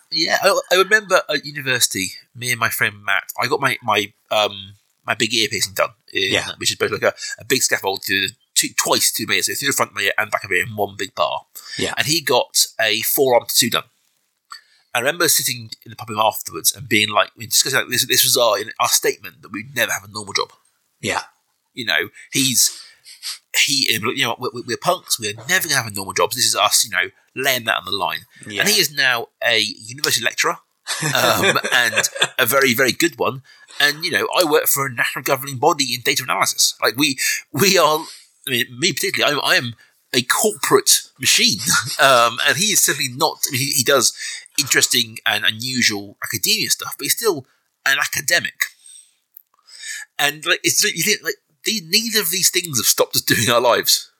[0.09, 4.13] Yeah, I, I remember at university, me and my friend Matt, I got my my
[4.29, 6.47] um my big ear piercing done, in, Yeah.
[6.57, 8.29] which is both like a, a big scaffold to
[8.67, 10.75] two, twice two meters, so through the front of my and back of my in
[10.75, 11.41] one big bar.
[11.77, 11.93] Yeah.
[11.97, 13.83] and he got a forearm tattoo done.
[14.93, 18.05] I remember sitting in the pub afterwards and being like, we discussing like this.
[18.05, 20.51] This was our our statement that we'd never have a normal job.
[20.99, 21.21] yeah,
[21.73, 22.77] You know, he's
[23.55, 25.19] he, you know, we're, we're punks.
[25.19, 26.31] We're never gonna have a normal job.
[26.31, 28.21] This is us, you know, laying that on the line.
[28.45, 28.61] yeah.
[28.61, 30.57] And he is now a university lecturer,
[31.15, 33.43] um, and a very, very good one.
[33.79, 36.75] And you know, I work for a national governing body in data analysis.
[36.81, 37.17] Like we,
[37.53, 37.99] we are.
[38.47, 39.75] I mean, me particularly, I'm, I am
[40.13, 41.59] a corporate machine,
[42.01, 43.39] um, and he is certainly not.
[43.47, 44.13] I mean, he, he does
[44.59, 47.45] interesting and unusual academia stuff, but he's still
[47.85, 48.65] an academic.
[50.19, 53.49] And like, it's you think like the, neither of these things have stopped us doing
[53.49, 54.11] our lives.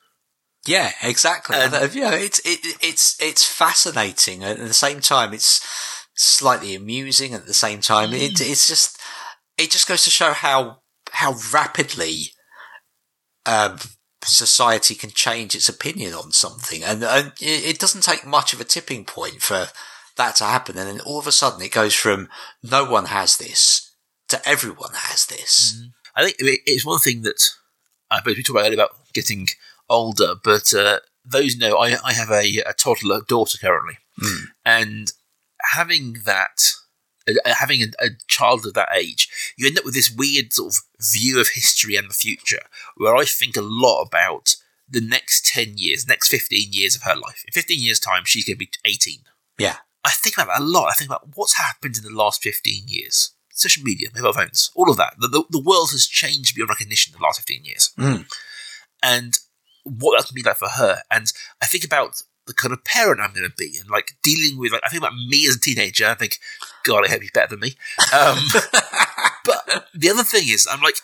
[0.66, 1.56] Yeah, exactly.
[1.56, 4.44] And- And, yeah, it's it, it's it's fascinating.
[4.44, 5.60] At the same time, it's
[6.14, 7.34] slightly amusing.
[7.34, 8.98] At the same time, it, it's just
[9.58, 10.78] it just goes to show how
[11.10, 12.32] how rapidly
[13.46, 13.78] um,
[14.24, 18.64] society can change its opinion on something, and, and it, doesn't take much of a
[18.64, 19.68] tipping point for
[20.16, 20.78] that to happen.
[20.78, 22.28] And then all of a sudden, it goes from
[22.62, 23.92] no one has this
[24.28, 25.82] to everyone has this.
[26.14, 27.50] I think it's one thing that
[28.10, 29.48] I suppose we talked about earlier about getting
[29.88, 34.44] older, but uh, those know I, I have a, a toddler daughter currently, Mm.
[34.66, 35.12] and
[35.72, 36.72] having that,
[37.46, 40.82] having a, a child of that age, you end up with this weird sort of
[41.00, 42.62] view of history and the future,
[42.96, 44.56] where I think a lot about
[44.88, 47.44] the next ten years, next fifteen years of her life.
[47.46, 49.20] In fifteen years' time, she's going to be eighteen.
[49.58, 49.76] Yeah.
[50.04, 50.88] I think about that a lot.
[50.90, 53.32] I think about what's happened in the last 15 years.
[53.50, 55.14] Social media, mobile phones, all of that.
[55.18, 57.92] The, the, the world has changed beyond recognition in the last 15 years.
[57.98, 58.26] Mm.
[59.02, 59.38] And
[59.84, 61.02] what that's going to be like for her.
[61.10, 61.32] And
[61.62, 64.72] I think about the kind of parent I'm going to be and like dealing with,
[64.72, 66.06] like, I think about me as a teenager.
[66.06, 66.38] I think,
[66.84, 67.74] God, I hope he's better than me.
[68.14, 68.38] Um,
[69.44, 70.96] but the other thing is, I'm like,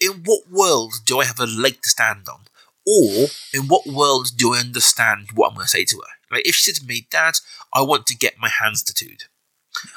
[0.00, 2.40] in what world do I have a leg to stand on?
[2.86, 6.34] Or in what world do I understand what I'm going to say to her?
[6.36, 7.38] Like, if she said to me, Dad,
[7.74, 9.24] I want to get my hands tattooed.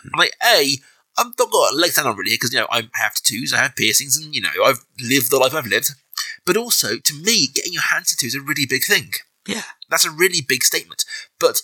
[0.06, 0.78] I'm like, A,
[1.18, 3.54] I've not got a leg to stand on really because, you know, I have tattoos,
[3.54, 5.92] I have piercings, and, you know, I've lived the life I've lived.
[6.46, 9.14] But also, to me, getting your hands tattooed is a really big thing.
[9.50, 11.06] Yeah, That's a really big statement.
[11.40, 11.62] But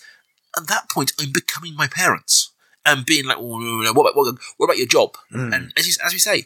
[0.58, 2.52] at that point, I'm becoming my parents
[2.86, 5.16] and being like, no, no, what, about, what, what about your job?
[5.34, 5.54] Mm.
[5.54, 6.46] And as, you, as we say,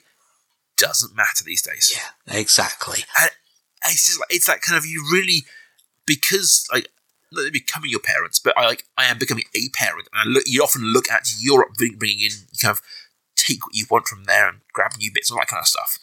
[0.77, 1.93] doesn't matter these days.
[1.95, 3.03] yeah, exactly.
[3.19, 3.29] And
[3.85, 5.43] it's just like, it's that kind of, you really,
[6.05, 6.89] because like
[7.31, 10.43] not becoming your parents, but I like I am becoming a parent, and I look.
[10.47, 12.81] You often look at Europe bringing in, you kind of
[13.35, 15.67] take what you want from there and grab new bits, and all that kind of
[15.67, 15.99] stuff.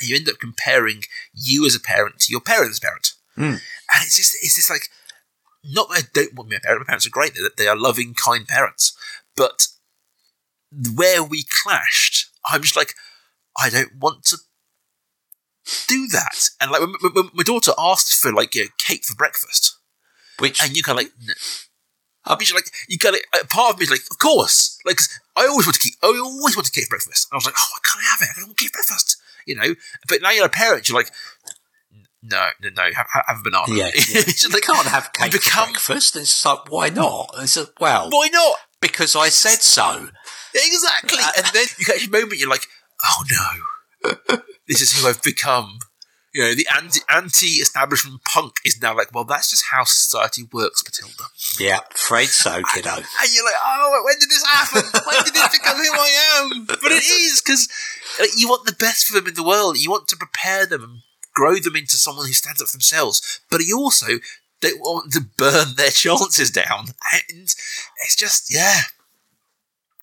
[0.00, 3.52] And you end up comparing you as a parent to your parents' parent, Mm.
[3.52, 4.88] and it's just it's just like
[5.64, 6.84] not that I don't want my parents.
[6.86, 8.96] My parents are great; they they are loving, kind parents,
[9.36, 9.68] but
[10.94, 12.94] where we clashed, I'm just like
[13.58, 14.38] I don't want to
[15.86, 16.50] do that.
[16.60, 19.76] And like when, when, when my daughter asked for like you know, cake for breakfast,
[20.38, 21.34] Which and you kind of like, n-
[22.24, 25.00] I mean, like you kind of part of me is like, of course, like
[25.36, 27.28] I always want to keep, I always want to cake for breakfast.
[27.30, 28.32] And I was like, oh, I can't have it.
[28.36, 29.74] I don't want cake for breakfast, you know.
[30.08, 31.10] But now you're a parent, you're like,
[32.22, 33.64] no, no, no, have, have a banana.
[33.68, 34.22] Yeah, yeah.
[34.22, 36.16] Just they can't have cake you for become- breakfast.
[36.16, 37.30] It's like, why not?
[37.38, 38.56] It's like, well, Why not?
[38.80, 40.08] because I said so.
[40.54, 41.18] Exactly.
[41.20, 42.66] Uh, and then you get a moment, you're like,
[43.04, 45.78] oh no, this is who I've become.
[46.34, 50.42] You know, the anti anti establishment punk is now like, well, that's just how society
[50.52, 51.24] works, Matilda.
[51.58, 52.90] Yeah, afraid so, kiddo.
[52.90, 54.82] And you're like, oh, when did this happen?
[55.06, 56.66] When did this become who I am?
[56.66, 57.68] But it is because
[58.20, 59.78] like, you want the best for them in the world.
[59.78, 61.00] You want to prepare them and
[61.38, 63.40] grow them into someone who stands up for themselves.
[63.50, 64.06] But he also
[64.60, 66.88] don't want to burn their chances down.
[67.12, 67.54] And
[68.04, 68.80] it's just, yeah,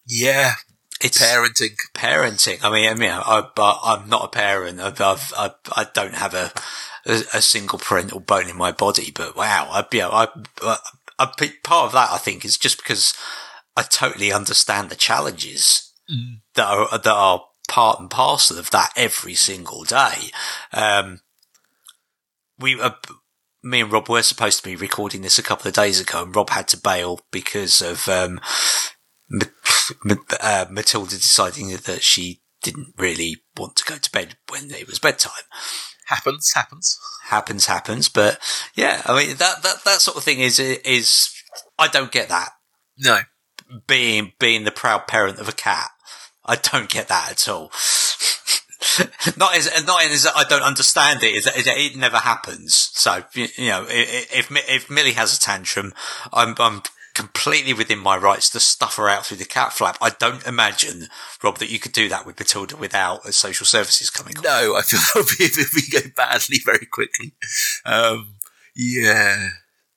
[0.07, 0.53] yeah,
[1.01, 1.75] It's parenting.
[1.93, 2.59] parenting.
[2.63, 4.79] I mean, I mean, I, but I'm not a parent.
[4.79, 6.51] I've, I've, I, I don't have a,
[7.05, 9.11] a, a single parental bone in my body.
[9.13, 10.27] But wow, I, you know, I,
[10.61, 10.77] I,
[11.19, 11.25] I,
[11.63, 13.13] part of that I think is just because
[13.75, 16.41] I totally understand the challenges Mm.
[16.53, 20.31] that are that are part and parcel of that every single day.
[20.73, 21.21] Um,
[22.59, 22.91] we, uh,
[23.63, 26.35] me and Rob were supposed to be recording this a couple of days ago, and
[26.35, 28.39] Rob had to bail because of um,
[30.39, 34.99] uh, Matilda deciding that she didn't really want to go to bed when it was
[34.99, 35.43] bedtime.
[36.07, 36.97] Happens, happens.
[37.25, 38.09] Happens, happens.
[38.09, 38.39] But
[38.75, 41.31] yeah, I mean that that that sort of thing is is
[41.79, 42.49] I don't get that
[42.97, 43.21] No.
[43.87, 45.89] being being the proud parent of a cat.
[46.45, 47.71] I don't get that at all.
[49.37, 51.35] not as not as I don't understand it.
[51.35, 52.75] Is that, it never happens.
[52.93, 55.93] So you know, if if Millie has a tantrum,
[56.31, 56.81] I'm I'm
[57.15, 59.97] completely within my rights to stuff her out through the cat flap.
[60.01, 61.07] I don't imagine,
[61.41, 64.37] Rob, that you could do that with Matilda without social services coming.
[64.37, 64.43] on.
[64.43, 67.33] No, I feel that would be if we go badly very quickly.
[67.85, 68.35] Um,
[68.75, 69.49] yeah.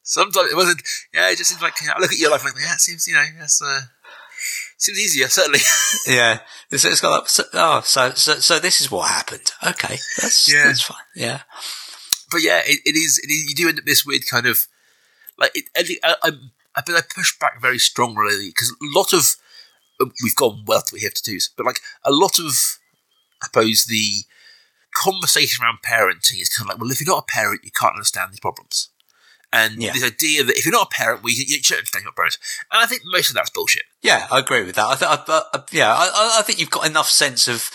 [0.03, 0.83] Sometimes it wasn't.
[1.13, 3.15] Yeah, it just seems like I look at your life like, yeah, it seems you
[3.15, 3.61] know, that's.
[3.61, 3.81] uh,
[4.79, 5.61] seems easier certainly.
[6.07, 7.29] Yeah, it's, it's got up.
[7.29, 9.51] So, oh, so so so this is what happened.
[9.67, 10.65] Okay, that's Yeah.
[10.67, 10.97] that's fine.
[11.15, 11.41] Yeah.
[12.31, 13.19] but yeah, it, it is.
[13.19, 13.49] It is.
[13.49, 14.67] You do end up this weird kind of
[15.39, 15.53] like.
[15.55, 19.35] It, I, I, I'm- I I push back very strongly because a lot of
[20.01, 22.79] um, we've gone well to we have to do's, but like a lot of
[23.43, 24.25] I suppose the
[24.95, 27.95] conversation around parenting is kind of like, well, if you're not a parent, you can't
[27.95, 28.91] understand these problems.
[29.53, 29.93] And Yeah.
[29.93, 32.39] this idea that if you're not a parent, well, you, you should understand your parents.
[32.71, 33.85] And I think most of that's bullshit.
[34.03, 34.87] Yeah, I agree with that.
[34.87, 37.71] I, th- I, uh, I, yeah, I- I, think you've got enough sense of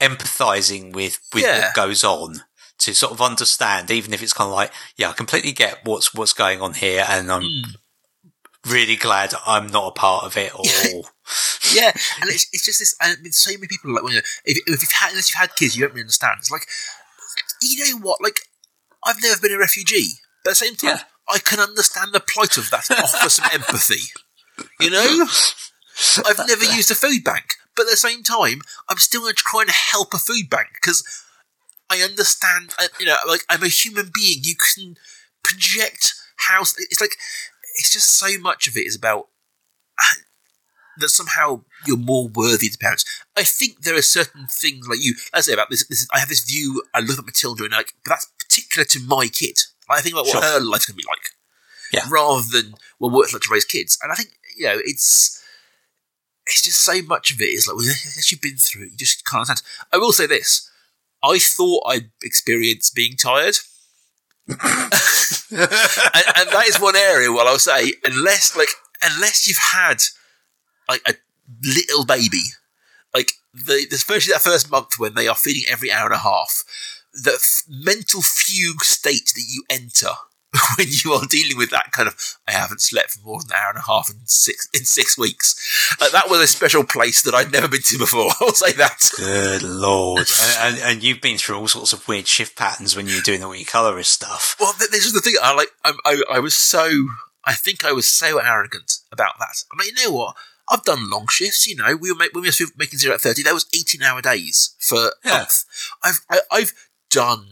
[0.00, 1.60] empathizing with with Yeah.
[1.66, 2.42] what goes on
[2.78, 6.12] to sort of understand, even if it's kind of like, yeah, I completely get what's
[6.14, 7.70] what's going on here, and I'm hmm.
[8.70, 10.52] really glad I'm not a part of it.
[10.58, 10.64] Or
[11.72, 12.94] Yeah, and it's, it's just this.
[13.00, 15.40] I mean, so many people are like, well, you if, if you've had unless you've
[15.40, 16.36] had kids, you don't really understand.
[16.40, 16.66] It's like,
[17.62, 18.20] you know what?
[18.22, 18.40] Like,
[19.06, 21.02] I've never been a refugee, but at the same time, Yeah.
[21.28, 22.90] I can understand the plight of that.
[22.90, 24.02] and Offer some empathy.
[24.80, 25.26] You know,
[26.26, 29.42] I've never used a food bank, but at the same time, I'm still going to
[29.42, 31.02] try and help a food bank because
[31.90, 32.74] I understand.
[33.00, 34.40] You know, like I'm a human being.
[34.44, 34.96] You can
[35.42, 36.14] project
[36.48, 37.16] how it's like.
[37.76, 39.28] It's just so much of it is about
[39.98, 40.20] uh,
[40.98, 43.04] that somehow you're more worthy to parents.
[43.36, 45.14] I think there are certain things like you.
[45.32, 45.86] I say about this.
[45.88, 46.84] this I have this view.
[46.94, 49.58] I look at Matilda and like, but that's particular to my kid.
[49.88, 50.42] I think about what Sure.
[50.42, 51.30] her life's going to be like,
[51.92, 52.08] Yeah.
[52.10, 53.98] rather than well, what it's like to raise kids.
[54.02, 55.42] And I think you know, it's
[56.46, 58.96] it's just so much of it is like, well, unless you've been through it, you
[58.96, 59.62] just can't understand.
[59.92, 60.70] I will say this:
[61.22, 63.56] I thought I'd experienced being tired.
[64.48, 68.68] and, and that is one area where I'll say, unless like
[69.02, 70.02] unless you've had
[70.88, 71.14] like a
[71.62, 72.42] little baby,
[73.14, 76.64] like the especially that first month when they are feeding every hour and a half,
[77.14, 80.10] the f- mental fugue state that you enter
[80.78, 83.62] when you are dealing with that kind of I haven't slept for more than an
[83.62, 85.96] hour and a half in six in six weeks.
[86.00, 88.30] Uh, that was a special place that I'd never been to before.
[88.40, 89.10] I'll say that.
[89.16, 93.08] good lord, and, and, and you've been through all sorts of weird shift patterns when
[93.08, 94.56] you're doing the wee colorist stuff.
[94.60, 95.34] Well, th- this is the thing.
[95.42, 95.70] I like.
[95.84, 97.06] I, I, I was so.
[97.44, 99.64] I think I was so arrogant about that.
[99.72, 100.36] I mean, you know what?
[100.70, 101.66] I've done long shifts.
[101.66, 103.42] You know, we were, make, we were making Zero Dark Thirty.
[103.42, 105.64] That was eighteen hour days for a month.
[106.02, 106.72] I've I, I've
[107.14, 107.46] done.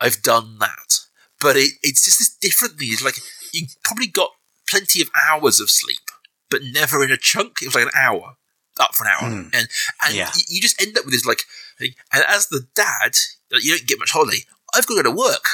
[0.00, 0.98] I've done that,
[1.40, 2.88] but it, it's just this different thing.
[2.92, 3.16] It's like
[3.52, 4.30] you probably got
[4.68, 6.10] plenty of hours of sleep,
[6.50, 7.62] but never in a chunk.
[7.62, 8.36] It was like an hour
[8.80, 9.50] up for an hour, Mm.
[9.54, 9.68] and
[10.04, 10.30] and Yeah.
[10.36, 11.44] you, you just end up with this like.
[11.80, 13.12] And as the dad,
[13.50, 14.44] you don't get much holiday.
[14.74, 15.46] I've got to go to work,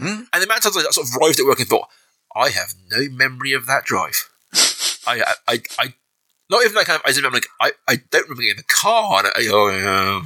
[0.00, 0.26] Mm.
[0.32, 1.88] and the amount of times I sort of arrived at work and thought,
[2.34, 4.28] I have no memory of that drive.
[5.06, 5.94] I, I, I, I
[6.50, 7.02] not even kind of.
[7.06, 9.24] I remember like I, I don't remember getting in the car.
[9.24, 10.22] I, oh, yeah,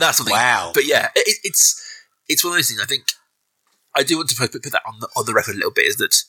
[0.00, 0.32] that's something.
[0.32, 0.72] Wow.
[0.74, 1.82] But yeah, it, it's
[2.28, 2.80] it's one of those things.
[2.82, 3.04] I think
[3.94, 5.86] I do want to put, put that on the on the record a little bit.
[5.86, 6.22] Is that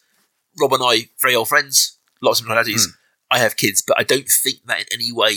[0.60, 2.86] Rob and I very old friends, lots of similarities.
[2.86, 2.92] Hmm.
[3.32, 5.36] I have kids, but I don't think that in any way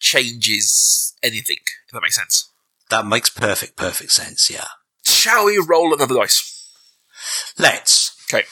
[0.00, 1.58] changes anything.
[1.86, 2.50] If that makes sense.
[2.90, 4.50] That makes perfect, perfect sense.
[4.50, 4.66] Yeah.
[5.04, 6.70] Shall we roll another dice?
[7.58, 8.16] Let's.
[8.32, 8.46] Okay.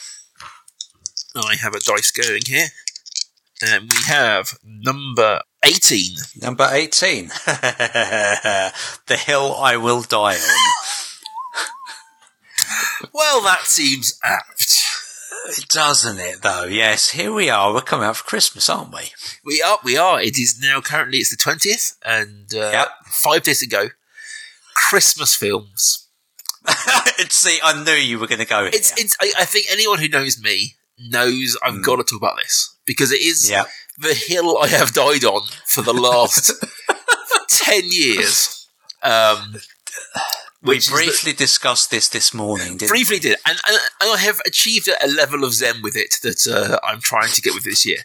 [1.35, 2.67] I have a dice going here,
[3.61, 6.17] and we have number eighteen.
[6.41, 7.27] Number 18.
[7.45, 10.39] the hill I will die on.
[13.13, 14.81] Well, that seems apt.
[15.69, 16.63] Doesn't it, though?
[16.63, 17.73] Yes, here we are.
[17.73, 19.11] We're coming out for Christmas, aren't we?
[19.43, 20.21] We are, we are.
[20.21, 22.87] It is now currently it's the twentieth, and uh, Yep.
[23.07, 23.89] five days ago,
[24.73, 26.07] Christmas films.
[27.29, 28.71] See, I knew you were going to go here.
[28.73, 29.17] It's, it's.
[29.21, 33.11] I, I think anyone who knows me knows I've got to talk about this because
[33.11, 33.65] it is yeah.
[33.97, 36.51] The hill I have died on for the last
[37.49, 38.67] ten years.
[39.01, 39.55] Um,
[40.61, 43.19] We which is the- briefly discussed this this morning, briefly we?
[43.19, 46.79] did, and, and, and I have achieved a level of zen with it that uh,
[46.87, 47.99] I'm trying to get with this year.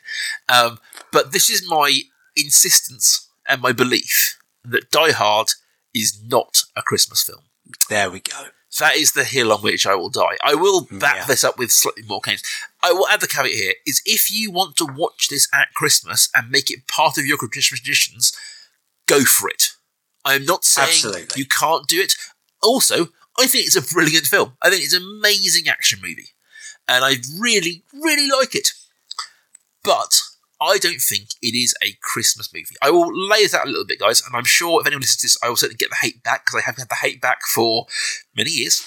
[0.49, 0.79] Um,
[1.13, 2.01] but this is my
[2.37, 5.49] insistence and my belief that Die Hard
[5.95, 7.43] is not a Christmas film.
[7.89, 8.47] There we go.
[8.79, 10.37] That is the hill on which I will die.
[10.43, 11.25] I will mm, back Yeah.
[11.27, 12.43] this up with slightly more games.
[12.83, 16.29] I will add the caveat here: is if you want to watch this at Christmas
[16.35, 18.33] and make it part of your Christmas traditions,
[19.07, 19.71] go for it.
[20.25, 21.41] I'm not saying Absolutely.
[21.41, 22.15] you can't do it.
[22.63, 23.07] Also,
[23.39, 24.57] I think it's a brilliant film.
[24.61, 26.29] I think it's an amazing action movie,
[26.87, 28.69] and I really, really like it.
[29.83, 30.21] But
[30.61, 32.75] I don't think it is a Christmas movie.
[32.83, 35.25] I will lay out a little bit, guys, and I'm sure if anyone listens to
[35.27, 37.43] this, I will certainly get the hate back because I have had the hate back
[37.55, 37.87] for
[38.37, 38.85] many years.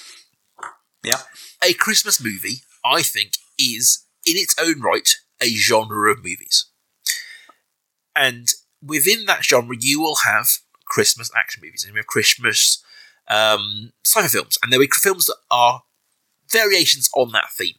[1.03, 1.21] Yeah.
[1.63, 6.65] A Christmas movie, I think, is in its own right a genre of movies.
[8.15, 8.49] And
[8.84, 10.49] within that genre, you will have
[10.86, 12.84] Christmas action movies and you have Christmas
[13.29, 15.84] um, sci-fi films, and there will be films that are
[16.51, 17.75] variations on that theme.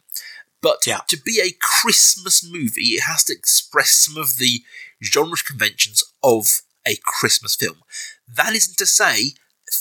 [0.63, 1.01] But Yeah.
[1.09, 4.63] to be a Christmas movie, it has to express some of the
[5.05, 7.83] genre conventions of a Christmas film.
[8.29, 9.35] That isn't to say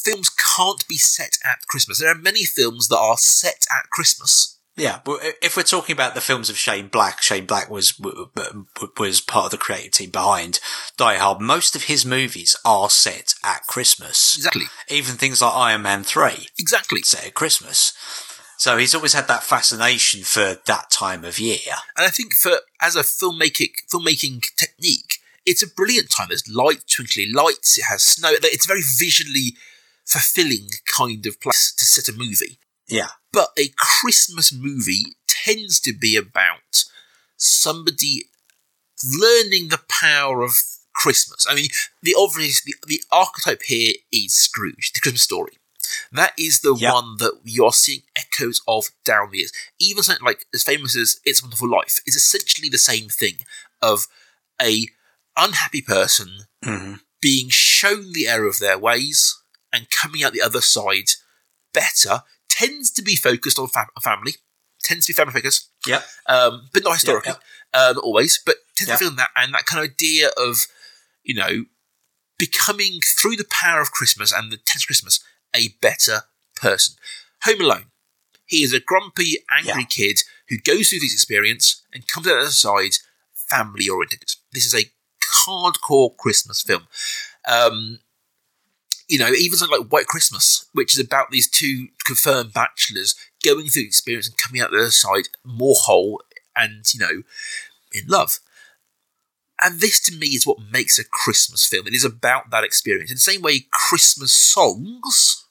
[0.04, 2.00] films can't be set at Christmas.
[2.00, 4.58] There are many films that are set at Christmas.
[4.78, 8.00] Yeah, but if we're talking about the films of Shane Black, Shane Black was
[8.98, 10.60] was part of the creative team behind
[10.98, 11.42] Die Hard.
[11.42, 14.38] Most of his movies are set at Christmas.
[14.38, 14.66] Exactly.
[14.88, 17.02] Even things like Iron Man Three Exactly.
[17.04, 17.92] set at Christmas.
[18.62, 21.58] So he's always had that fascination for that time of year.
[21.98, 26.28] And I think for as a filmmaking filmmaking technique, it's a brilliant time.
[26.30, 27.80] There's light, twinkly lights.
[27.80, 28.30] It has snow.
[28.34, 29.56] It's a very visually
[30.06, 32.60] fulfilling kind of place to set a movie.
[32.88, 36.84] Yeah, But a Christmas movie tends to be about
[37.38, 38.26] somebody
[39.04, 40.62] learning the power of
[40.94, 41.48] Christmas.
[41.50, 41.70] I mean,
[42.04, 45.54] the obvious the, the archetype here is Scrooge, the Christmas story.
[46.12, 46.92] That is the Yeah.
[46.94, 49.52] one that you're seeing echoes of down the years.
[49.80, 53.46] Even something like as famous as It's a Wonderful Life is essentially the same thing
[53.82, 54.08] of
[54.62, 54.88] a
[55.38, 59.38] unhappy person hmm being shown the error of their ways
[59.72, 61.12] and coming out the other side
[61.72, 64.34] better tends to be focused on fam- family,
[64.84, 66.02] tends to be family figures, Yeah.
[66.26, 67.34] um, but not historically,
[67.76, 68.96] um, always, but tends Yeah.
[68.96, 70.66] to be on that and that kind of idea of,
[71.24, 71.66] you know,
[72.40, 75.20] becoming through the power of Christmas and the tense Christmas
[75.56, 76.22] a better
[76.56, 76.96] person.
[77.44, 77.86] Home Alone.
[78.46, 79.86] He is a grumpy, angry Yeah.
[79.86, 82.98] kid who goes through this experience and comes out the other side
[83.34, 84.36] family oriented.
[84.52, 86.88] This is a hardcore Christmas film.
[87.48, 88.00] Um,
[89.08, 93.68] you know, even something like White Christmas, which is about these two confirmed bachelors going
[93.68, 96.22] through the experience and coming out the other side more whole
[96.56, 97.24] and, you know,
[97.94, 98.40] in love.
[99.64, 101.86] And this to me is what makes a Christmas film.
[101.88, 103.12] It is about that experience.
[103.12, 105.46] In the same way, Christmas songs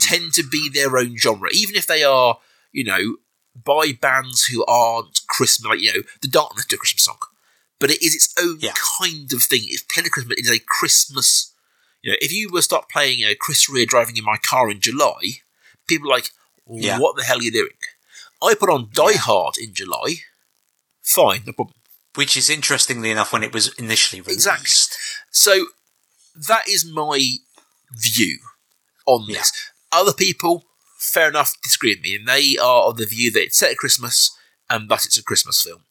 [0.00, 2.38] tend to be their own genre, even if they are,
[2.72, 3.16] you know,
[3.54, 7.18] by bands who aren't Christmas, like, you know, The Darkness do a Christmas song.
[7.78, 8.72] But it is its own Yeah.
[8.98, 9.60] kind of thing.
[9.64, 10.36] It's playing Christmas.
[10.38, 11.52] It is a Christmas.
[12.02, 14.36] You know, if you were to start playing you know, Chris Rea driving in my
[14.36, 15.40] car in July,
[15.86, 16.30] people are like,
[16.68, 16.98] Yeah.
[16.98, 17.76] what the hell are you doing?
[18.42, 19.18] I put on Die Yeah.
[19.18, 20.16] Hard in July.
[21.02, 21.76] Fine, no problem.
[22.14, 24.38] Which is interestingly enough when it was initially released.
[24.46, 24.74] Exactly.
[25.30, 25.66] So
[26.48, 27.36] that is my
[27.92, 28.38] view
[29.06, 29.52] on this.
[29.92, 30.64] Other people
[31.04, 33.76] fair enough, disagree with me, and they are of the view that it's set at
[33.76, 34.36] Christmas
[34.70, 35.84] and thus it's a Christmas film.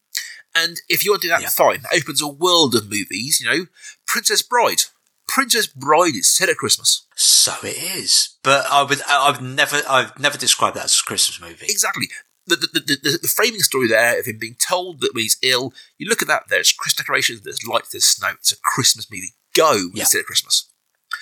[0.56, 1.50] And if you want to do that, Yeah.
[1.50, 1.82] fine.
[1.84, 3.68] That opens a world of movies, you know.
[4.06, 4.84] Princess Bride.
[5.28, 7.04] Princess Bride is set at Christmas.
[7.16, 11.40] So it is, but I would, I've never, I've never described that as a Christmas
[11.40, 11.66] movie.
[11.70, 12.10] Exactly.
[12.46, 16.10] The, the, the, the, framing story there of him being told that he's ill, you
[16.10, 18.32] look at that, there's Christmas decorations, there's lights, there's snow.
[18.34, 19.34] It's a Christmas movie.
[19.56, 20.04] Go Yeah.
[20.04, 20.66] set at Christmas.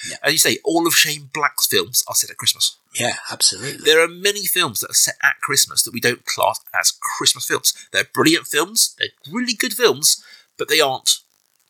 [0.09, 0.17] Yeah.
[0.23, 2.77] As you say, all of Shane Black's films are set at Christmas.
[2.95, 3.83] Yeah, absolutely.
[3.83, 7.45] There are many films that are set at Christmas that we don't class as Christmas
[7.45, 7.73] films.
[7.91, 10.23] They're brilliant films, they're really good films,
[10.57, 11.19] but they aren't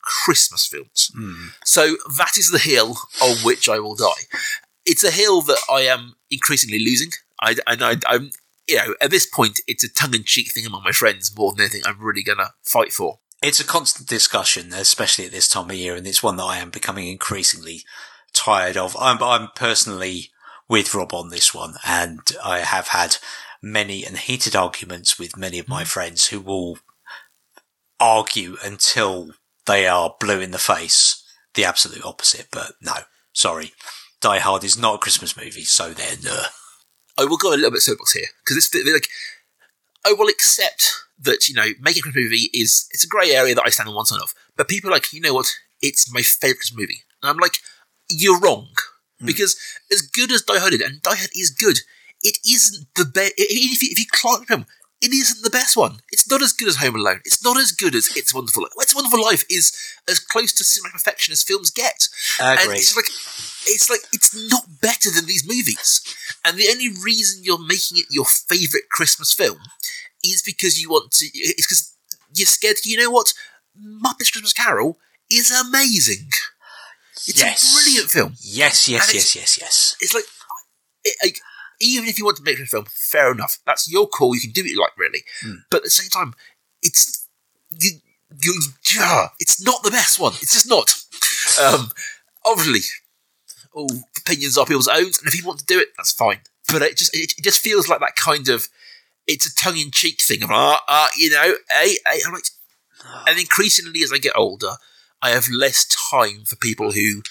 [0.01, 1.11] Christmas films.
[1.13, 1.47] Hmm.
[1.65, 4.23] So that is the hill on which I will die.
[4.85, 7.11] It's a hill that I am increasingly losing.
[7.41, 8.31] I, and I, I'm,
[8.67, 11.81] you know, at this point, it's a tongue-in-cheek thing among my friends more than anything
[11.85, 13.19] I'm really going to fight for.
[13.41, 16.57] It's a constant discussion, especially at this time of year, and it's one that I
[16.57, 17.83] am becoming increasingly
[18.33, 18.95] tired of.
[18.99, 20.29] I'm, I'm personally
[20.69, 23.17] with Rob on this one, and I have had
[23.61, 26.79] many and heated arguments with many of my friends who will
[27.99, 29.31] argue until
[29.65, 31.23] they are blue in the face,
[31.55, 32.47] the absolute opposite.
[32.51, 32.93] But no,
[33.33, 33.73] sorry.
[34.21, 36.45] Die Hard is not a Christmas movie, so then, uh,
[37.21, 39.07] I will go a little bit soapbox here because it's like
[40.05, 43.53] I will accept that you know making a Christmas movie is it's a grey area
[43.55, 45.51] that I stand on one side of, but people are like you know what
[45.81, 47.59] it's my favourite movie, and I'm like
[48.09, 48.69] you're wrong
[49.19, 49.25] hmm.
[49.25, 49.55] because
[49.91, 51.79] as good as Die Hard is, and Die Hard is good,
[52.23, 53.33] it isn't the best.
[53.37, 54.65] If you, if you climb
[55.01, 55.97] it isn't the best one.
[56.11, 57.21] It's not as good as Home Alone.
[57.25, 58.71] It's not as good as It's a Wonderful Life.
[58.77, 59.71] It's a Wonderful Life is
[60.07, 62.07] as close to cinema perfection as films get.
[62.39, 62.77] And agreed.
[62.77, 63.05] it's like
[63.67, 66.01] it's like it's not better than these movies.
[66.45, 69.57] And the only reason you're making it your favourite Christmas film
[70.23, 71.25] is because you want to.
[71.33, 71.93] It's because
[72.35, 72.77] you're scared.
[72.85, 73.33] You know what?
[73.79, 74.97] Muppets Christmas Carol
[75.31, 76.29] is amazing.
[77.27, 77.63] It's Yes.
[77.63, 78.33] a brilliant film.
[78.41, 79.95] Yes, yes, yes, yes, yes.
[79.99, 80.25] It's like,
[81.03, 81.39] it, like
[81.81, 83.57] even if you want to make a film, fair enough.
[83.65, 84.35] That's your call.
[84.35, 85.23] You can do what you like, really.
[85.69, 86.33] But at the same time,
[86.81, 87.27] it's
[87.69, 87.99] you.
[88.41, 88.61] You,
[88.95, 90.33] yeah, it's not the best one.
[90.41, 90.93] It's just not.
[91.61, 91.91] Um,
[92.45, 92.79] obviously,
[93.73, 96.39] all opinions are people's own, and if people want to do it, that's fine.
[96.71, 98.69] But it just it, it just feels like that kind of
[99.27, 102.45] it's a tongue in cheek thing of ah ah you know hey, hey, I'm like,
[103.27, 104.73] and increasingly as I get older,
[105.21, 107.21] I have less time for people who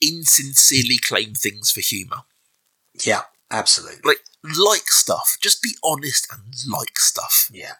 [0.00, 2.22] insincerely claim things for humour.
[3.04, 4.00] Yeah, absolutely.
[4.04, 5.36] Like like stuff.
[5.40, 7.48] Just be honest and like stuff.
[7.52, 7.74] Yeah.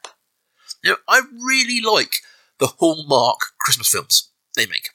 [0.82, 2.20] You know, I really like
[2.58, 4.90] the Hallmark Christmas films they make.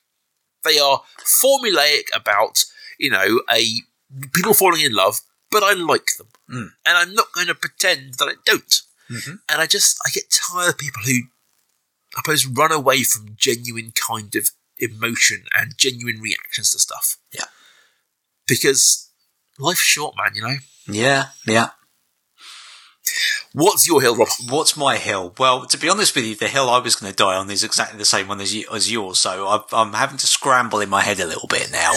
[0.64, 2.66] They are formulaic about,
[3.00, 3.66] you know, a
[4.34, 6.28] people falling in love, but I like them.
[6.50, 6.70] Mm.
[6.86, 8.82] And I'm not going to pretend that I don't.
[9.10, 9.40] Mhm.
[9.50, 11.24] And I just, I get tired of people who,
[12.16, 17.18] I suppose, run away from genuine kind of emotion and genuine reactions to stuff.
[17.34, 17.46] Yeah.
[18.48, 19.11] Because
[19.62, 20.56] life's short, man, you know?
[20.88, 21.70] Yeah, yeah.
[23.54, 24.30] What's your hill, Rob?
[24.50, 25.34] What's my hill?
[25.38, 27.64] Well, to be honest with you, the hill I was going to die on is
[27.64, 29.20] exactly the same one as, you, as yours.
[29.20, 31.92] So I've, I'm having to scramble in my head a little bit now.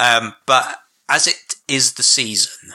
[0.00, 0.78] Um, but
[1.08, 1.36] as it
[1.68, 2.72] is the season,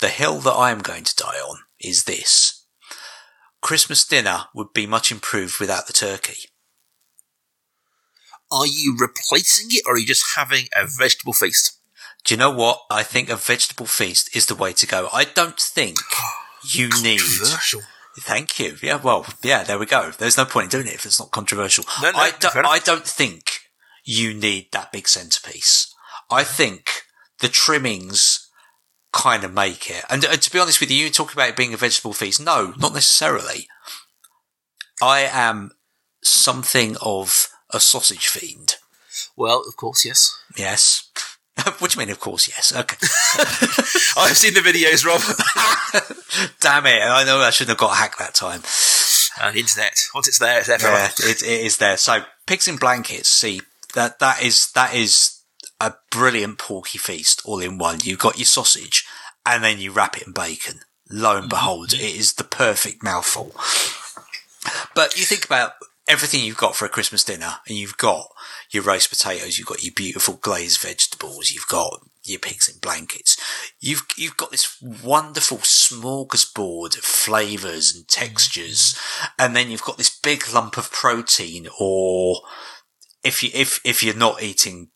[0.00, 2.66] the hill that I am going to die on is this.
[3.62, 6.50] Christmas dinner would be much improved without the turkey.
[8.52, 11.75] Are you replacing it or are you just having a vegetable feast?
[12.26, 12.82] Do you know what?
[12.90, 15.08] I think a vegetable feast is the way to go.
[15.12, 15.96] I don't think
[16.74, 17.20] you need.
[17.20, 17.82] Controversial.
[18.18, 18.76] Thank you.
[18.82, 20.10] Yeah, well, yeah, there we go.
[20.10, 21.84] There's no point in doing it if it's not controversial.
[22.02, 22.66] No, no, I, don't.
[22.66, 23.60] I don't think
[24.04, 25.94] you need that big centerpiece.
[26.28, 26.88] I think
[27.40, 28.50] the trimmings
[29.12, 30.04] kind of make it.
[30.10, 32.40] And, uh, to be honest with you, you talk about it being a vegetable feast.
[32.40, 33.68] No, not necessarily.
[35.00, 35.72] I am
[36.22, 38.76] something of a sausage fiend.
[39.36, 40.36] Well, of course, yes.
[40.56, 41.10] Yes.
[41.78, 42.12] What do you mean?
[42.12, 42.74] Of course, yes.
[42.74, 42.96] Okay.
[44.20, 45.20] I've seen the videos, Rob.
[46.60, 47.02] Damn it!
[47.02, 48.62] I know I shouldn't have got hacked that time.
[49.40, 50.04] and the internet.
[50.14, 51.96] Once it's there, it's there Yeah, it, it is there.
[51.96, 53.28] So pigs in blankets.
[53.28, 53.62] See
[53.94, 55.40] that that is that is
[55.80, 57.98] a brilliant porky feast all in one.
[58.02, 59.06] You've got your sausage,
[59.44, 60.80] and then you wrap it in bacon.
[61.10, 62.04] Lo and behold, mm-hmm.
[62.04, 63.52] it is the perfect mouthful.
[64.94, 65.72] But you think about
[66.08, 68.28] everything you've got for a Christmas dinner, and you've got
[68.70, 73.36] your roast potatoes, you've got your beautiful glazed vegetables, you've got your pigs in blankets.
[73.80, 78.98] You've you've got this wonderful smorgasbord of flavours and textures,
[79.38, 82.42] and then you've got this big lump of protein, or
[83.22, 84.88] if you if if you're not eating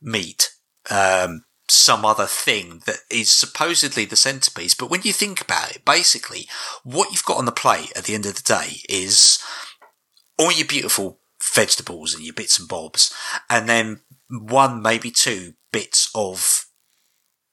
[0.00, 0.50] meat,
[0.90, 4.74] um, some other thing that is supposedly the centerpiece.
[4.74, 6.48] But when you think about it, basically,
[6.82, 9.42] what you've got on the plate at the end of the day is
[10.38, 11.20] all your beautiful
[11.54, 13.12] vegetables and your bits and bobs,
[13.48, 16.66] and then one, maybe two bits of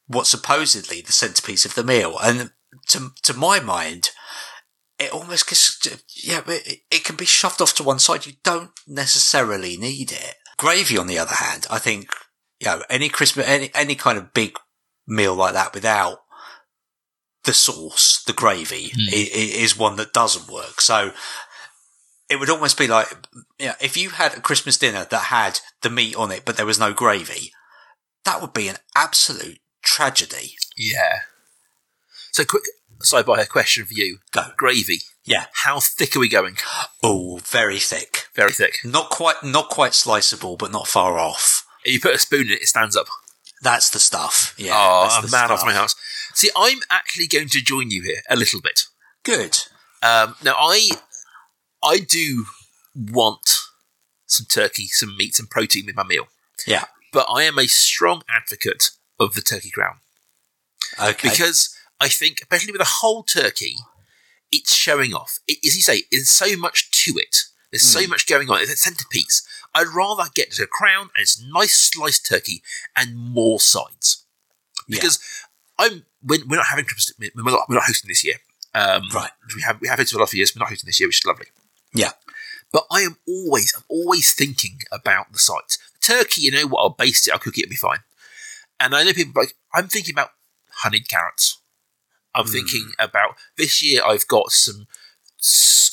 [0.07, 2.17] what's supposedly the centerpiece of the meal.
[2.21, 2.51] And
[2.89, 4.09] to to my mind,
[4.97, 5.79] it almost gets,
[6.23, 8.25] yeah, it, it can be shoved off to one side.
[8.25, 10.35] You don't necessarily need it.
[10.57, 12.09] Gravy, on the other hand, I think,
[12.59, 14.57] you know, any Christmas, any, any kind of big
[15.07, 16.19] meal like that without
[17.45, 19.07] the sauce, the gravy, Mm.
[19.13, 20.81] i- i- is one that doesn't work.
[20.81, 21.13] So
[22.29, 23.07] it would almost be like,
[23.57, 26.65] yeah, if you had a Christmas dinner that had the meat on it, but there
[26.65, 27.51] was no gravy,
[28.23, 30.55] that would be an absolute tragedy.
[30.77, 31.21] Yeah.
[32.31, 32.63] So, quick
[32.99, 34.51] sidebar question for you: Go.
[34.57, 34.99] gravy.
[35.25, 35.45] Yeah.
[35.63, 36.57] How thick are we going?
[37.03, 38.27] Oh, very thick.
[38.35, 38.79] Very thick.
[38.83, 41.65] Not quite, not quite sliceable, but not far off.
[41.83, 43.07] If you put a spoon in it, it stands up.
[43.61, 44.55] That's the stuff.
[44.57, 44.71] Yeah.
[44.73, 45.95] oh, that's I'm mad off my house.
[46.33, 48.85] See, I'm actually going to join you here a little bit.
[49.23, 49.57] Good.
[50.01, 50.89] Um, now, I
[51.83, 52.45] I do
[52.95, 53.57] want
[54.25, 56.27] some turkey, some meat, some protein with my meal,
[56.67, 56.85] Yeah.
[57.11, 59.99] but I am a strong advocate of the turkey crown
[60.99, 61.29] Okay.
[61.29, 63.77] because I think, especially with a whole turkey,
[64.51, 65.39] it's showing off.
[65.47, 67.43] It, as you say, there's so much to it.
[67.71, 68.09] There's so Hmm.
[68.09, 68.61] much going on.
[68.61, 69.43] It's a centerpiece.
[69.75, 72.63] I'd rather get to a crown and it's nice sliced turkey
[72.95, 74.25] and more sides
[74.87, 74.97] Yeah.
[74.97, 75.19] because
[75.77, 77.13] I'm we're, we're not having Christmas.
[77.19, 78.39] We're not, we're not hosting this year.
[78.73, 79.31] Um, Right.
[79.55, 80.53] We have we have it for the last few years.
[80.55, 81.47] We're not hosting this year, which is lovely.
[81.93, 82.11] Yeah.
[82.71, 85.79] But I am always, I'm always thinking about the sides.
[86.01, 86.81] Turkey, you know what?
[86.81, 87.31] I'll baste it.
[87.31, 87.61] I'll cook it.
[87.63, 87.99] It'll be fine.
[88.79, 90.29] And I know people like I'm thinking about
[90.71, 91.59] honeyed carrots.
[92.33, 92.51] I'm Hmm.
[92.51, 94.01] thinking about this year.
[94.05, 94.87] I've got some.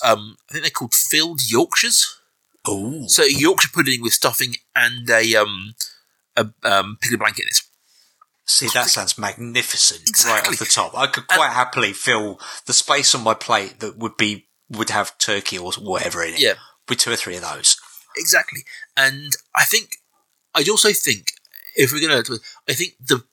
[0.05, 2.21] Um, I think they're called filled Yorkshires.
[2.67, 3.07] Oh.
[3.09, 5.75] So Yorkshire pudding with stuffing and a um
[6.37, 7.61] a um pickled blanket in it.
[8.45, 10.51] See, that sounds magnificent exactly.
[10.51, 10.97] right off the top.
[10.97, 15.17] I could quite happily fill the space on my plate that would be would have
[15.19, 16.41] turkey or whatever in it.
[16.41, 16.55] Yeah.
[16.89, 17.77] With two or three of those.
[18.17, 18.61] Exactly.
[18.97, 19.97] And I think
[20.55, 21.33] I'd also think
[21.77, 22.23] if we're gonna
[22.69, 23.25] I think the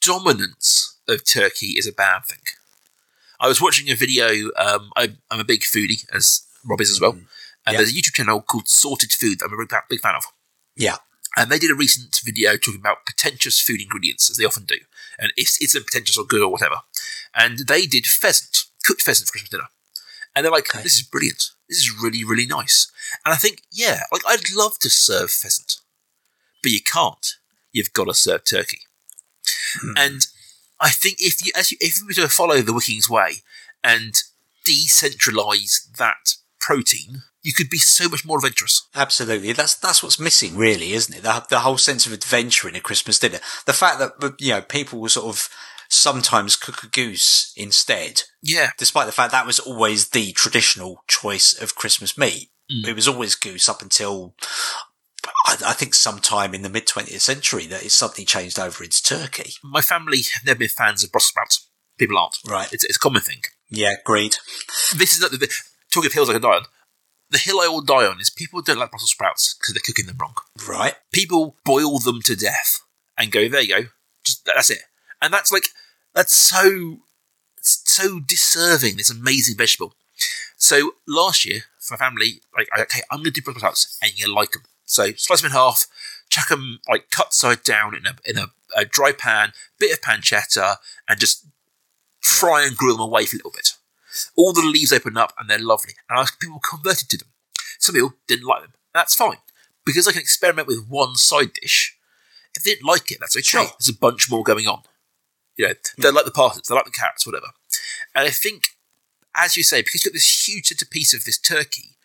[0.00, 2.40] dominance of Turkey is a bad thing.
[3.40, 7.00] I was watching a video, um, I, I'm a big foodie, as Rob is as
[7.00, 7.12] well.
[7.12, 7.78] And Yeah.
[7.78, 10.24] there's a YouTube channel called Sorted Food that I'm a big, big fan of.
[10.76, 10.96] Yeah.
[11.36, 14.76] And they did a recent video talking about pretentious food ingredients, as they often do.
[15.18, 16.82] And if it's a pretentious or good or whatever.
[17.34, 19.68] And they did pheasant, cooked pheasant for Christmas dinner.
[20.34, 20.82] And they're like, Okay.
[20.82, 21.50] this is brilliant.
[21.68, 22.90] This is really, really nice.
[23.24, 25.76] And I think, yeah, like I'd love to serve pheasant.
[26.62, 27.36] But you can't.
[27.72, 28.80] You've got to serve turkey.
[29.80, 29.94] Hmm.
[29.96, 30.26] And
[30.80, 33.42] I think if you, as you, if we were to follow the Wiking's way
[33.82, 34.22] and
[34.66, 38.86] decentralize that protein, you could be so much more adventurous.
[38.94, 39.52] Absolutely.
[39.52, 41.22] That's that's what's missing, really, isn't it?
[41.22, 43.40] The, the whole sense of adventure in a Christmas dinner.
[43.66, 45.48] The fact that you know people were sort of
[45.92, 48.70] sometimes cook a goose instead, Yeah.
[48.78, 52.50] despite the fact that was always the traditional choice of Christmas meat.
[52.70, 52.86] Mm.
[52.88, 54.34] It was always goose up until
[55.46, 59.02] I, I think sometime in the mid twentieth century that it suddenly changed over into
[59.02, 59.52] turkey.
[59.62, 61.68] My family have never been fans of Brussels sprouts.
[61.98, 62.38] People aren't.
[62.48, 62.72] Right.
[62.72, 63.42] It's, it's a common thing.
[63.70, 64.36] Yeah, agreed.
[64.96, 65.52] This is not the, the
[65.90, 66.62] talking of hills I can die on.
[67.30, 70.06] The hill I will die on is people don't like Brussels sprouts because they're cooking
[70.06, 70.34] them wrong.
[70.68, 70.94] Right.
[71.12, 72.80] People boil them to death
[73.16, 73.88] and go, there you go,
[74.24, 74.80] just that's it.
[75.20, 75.64] And that's like
[76.14, 76.98] that's so
[77.60, 78.96] so deserving.
[78.96, 79.94] This amazing vegetable.
[80.56, 84.18] So last year, for my family, like okay, I'm going to do Brussels sprouts, and
[84.18, 84.62] you're like them.
[84.84, 85.86] So slice them in half,
[86.28, 90.00] chuck them like cut side down in a in a, a dry pan, bit of
[90.00, 90.76] pancetta,
[91.08, 91.46] and just
[92.20, 93.74] fry and grill them away for a little bit.
[94.36, 95.94] All the leaves open up and they're lovely.
[96.08, 97.28] And I, people converted to them.
[97.78, 98.72] Some people didn't like them.
[98.94, 99.38] That's fine.
[99.84, 101.96] Because I can experiment with one side dish.
[102.54, 103.42] If they didn't like it, that's okay.
[103.42, 103.66] Sure.
[103.78, 104.82] There's a bunch more going on.
[105.56, 107.48] You know, they like the parsnips, they like the carrots, whatever.
[108.14, 108.68] And I think,
[109.36, 111.96] as you say, because you've got this huge centerpiece of this turkey,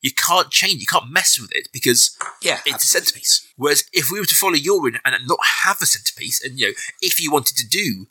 [0.00, 2.60] you can't change, you can't mess with it because Yeah.
[2.66, 3.46] it's a centerpiece.
[3.56, 6.68] Whereas if we were to follow your in and not have a centerpiece, and you
[6.68, 8.06] know, if you wanted to do, you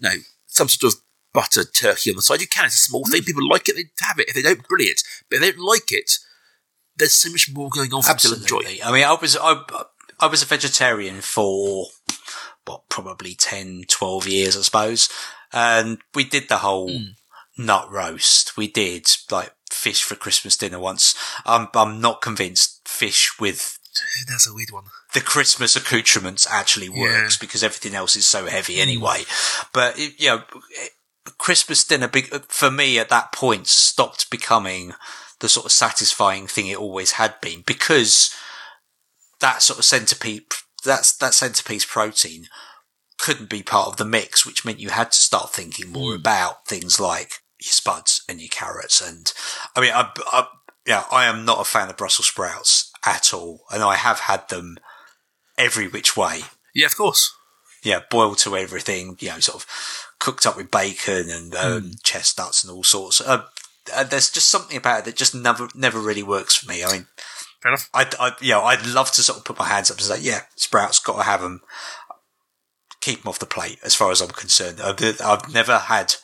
[0.00, 0.16] know,
[0.46, 1.00] some sort of
[1.32, 2.64] buttered turkey on the side, you can.
[2.64, 3.22] It's a small thing.
[3.22, 3.26] Mm.
[3.26, 4.28] People like it, they have it.
[4.28, 5.02] If they don't, brilliant.
[5.28, 6.18] But if they don't like it,
[6.96, 8.78] there's so much more going on for them to enjoy.
[8.84, 9.62] I mean, I was I,
[10.18, 11.86] I was a vegetarian for
[12.66, 15.08] what probably 10, 12 years, I suppose,
[15.52, 17.04] and we did the whole Hmm.
[17.56, 18.56] nut roast.
[18.56, 21.14] We did like fish for Christmas dinner once.
[21.44, 23.78] I'm I'm not convinced fish with
[24.28, 24.84] That's a weird one.
[25.14, 27.38] the Christmas accoutrements actually works Yeah.
[27.40, 29.24] because everything else is so heavy anyway.
[29.72, 30.44] But it, you know,
[31.38, 32.10] Christmas dinner
[32.48, 34.94] for me at that point stopped becoming
[35.40, 38.34] the sort of satisfying thing it always had been because
[39.40, 40.42] that sort of centerpiece,
[40.86, 42.46] that's that centerpiece protein
[43.18, 46.66] couldn't be part of the mix, which meant you had to start thinking more about
[46.66, 49.00] things like your spuds and your carrots.
[49.06, 49.32] And
[49.74, 50.46] I mean, I, I,
[50.86, 54.48] yeah, I am not a fan of Brussels sprouts at all, and I have had
[54.48, 54.76] them
[55.58, 56.40] every which way.
[56.74, 57.34] Yeah, of course.
[57.82, 59.66] yeah, boiled to everything, you know, sort of
[60.18, 62.02] cooked up with bacon and um, Mm.
[62.02, 63.20] chestnuts and all sorts.
[63.20, 63.44] Uh,
[63.94, 66.82] uh, there's just something about it that just never, never really works for me.
[66.84, 67.06] I mean,
[67.62, 67.88] Fair enough.
[67.94, 70.20] I, I, you know, I'd love to sort of put my hands up and say,
[70.20, 71.62] yeah, sprouts, got to have them.
[73.00, 74.80] Keep them off the plate, as far as I'm concerned.
[74.80, 76.14] I've, I've never had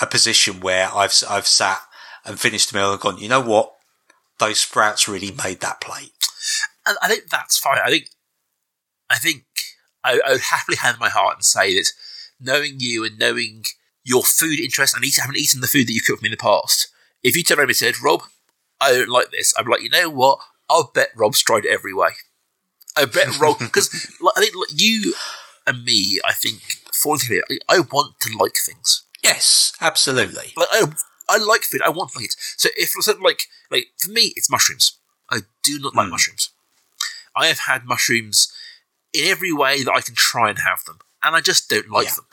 [0.00, 1.80] a position where I've I've sat
[2.24, 3.74] and finished the meal and gone, you know what,
[4.38, 6.12] those sprouts really made that plate.
[6.86, 7.78] And I think that's fine.
[7.84, 8.08] I think,
[9.10, 9.44] I think
[10.02, 11.90] I, I would happily hand my heart and say that
[12.40, 13.64] knowing you and knowing
[14.04, 16.32] your food interest and eat, having eaten the food that you cooked for me in
[16.32, 16.88] the past,
[17.22, 18.22] if you turned around and said, Rob,
[18.80, 20.38] I don't like this, I'd be like, you know what?
[20.68, 22.10] I'll bet Rob's tried every way.
[22.96, 23.90] I bet Rob, because
[24.20, 25.14] like, I think like, you
[25.66, 26.60] and me, I think,
[26.92, 29.04] for together, I, I want to like things.
[29.22, 30.52] Yes, absolutely.
[30.56, 30.86] Like I,
[31.28, 31.82] I like food.
[31.82, 32.36] I want to like it.
[32.56, 34.98] So if something like like for me, it's mushrooms.
[35.30, 36.10] I do not like Mm.
[36.10, 36.50] mushrooms.
[37.34, 38.52] I have had mushrooms
[39.14, 42.08] in every way that I can try and have them, and I just don't like
[42.08, 42.14] Yeah.
[42.16, 42.26] them.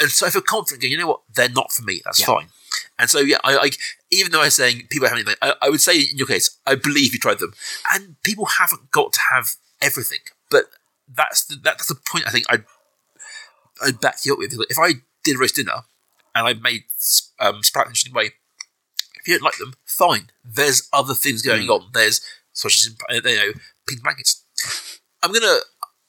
[0.00, 0.82] And so I feel confident.
[0.82, 1.20] Going, you know what?
[1.32, 2.00] They're not for me.
[2.04, 2.26] That's Yeah.
[2.26, 2.48] fine.
[2.98, 3.70] And so yeah, I, I
[4.10, 7.12] even though I'm saying people haven't, I, I would say in your case, I believe
[7.12, 7.52] you tried them,
[7.92, 10.20] and people haven't got to have everything.
[10.50, 10.64] But
[11.08, 12.26] that's the, that's the point.
[12.26, 12.60] I think I
[13.82, 14.54] I'd back you up with.
[14.70, 14.94] If I
[15.24, 15.84] did roast dinner
[16.34, 16.84] and I made
[17.40, 18.30] um, sprout in an interesting way,
[19.16, 20.30] if you don't like them, fine.
[20.44, 21.90] There's other things going on.
[21.92, 22.20] There's
[22.52, 23.52] sausages and uh, you know
[23.88, 24.44] pink blankets.
[25.22, 25.58] I'm gonna.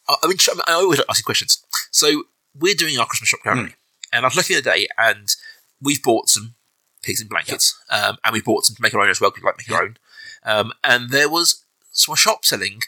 [0.07, 0.37] I, I mean,
[0.67, 1.63] I always ask you questions.
[1.91, 2.23] So
[2.57, 3.75] we're doing our Christmas shop currently,
[4.11, 5.35] and I was looking at the day, and
[5.83, 6.55] we've bought some
[7.01, 9.29] pigs in blankets, um, and we bought some to make our own as well.
[9.29, 9.97] Because we like making our own.
[10.45, 12.81] Um, and there was some shop selling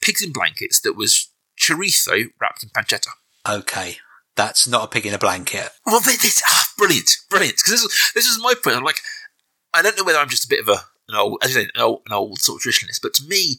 [0.00, 1.28] pigs in blankets that was
[1.60, 3.08] chorizo wrapped in pancetta.
[3.48, 3.96] Okay,
[4.36, 5.70] that's not a pig in a blanket.
[5.84, 6.14] Well, they,
[6.46, 7.56] ah, brilliant, brilliant.
[7.56, 8.76] Because this is this is my point.
[8.76, 9.00] I'm like,
[9.74, 11.70] I don't know whether I'm just a bit of a an old, as you say,
[11.74, 13.58] an old, an old sort of traditionalist, but to me,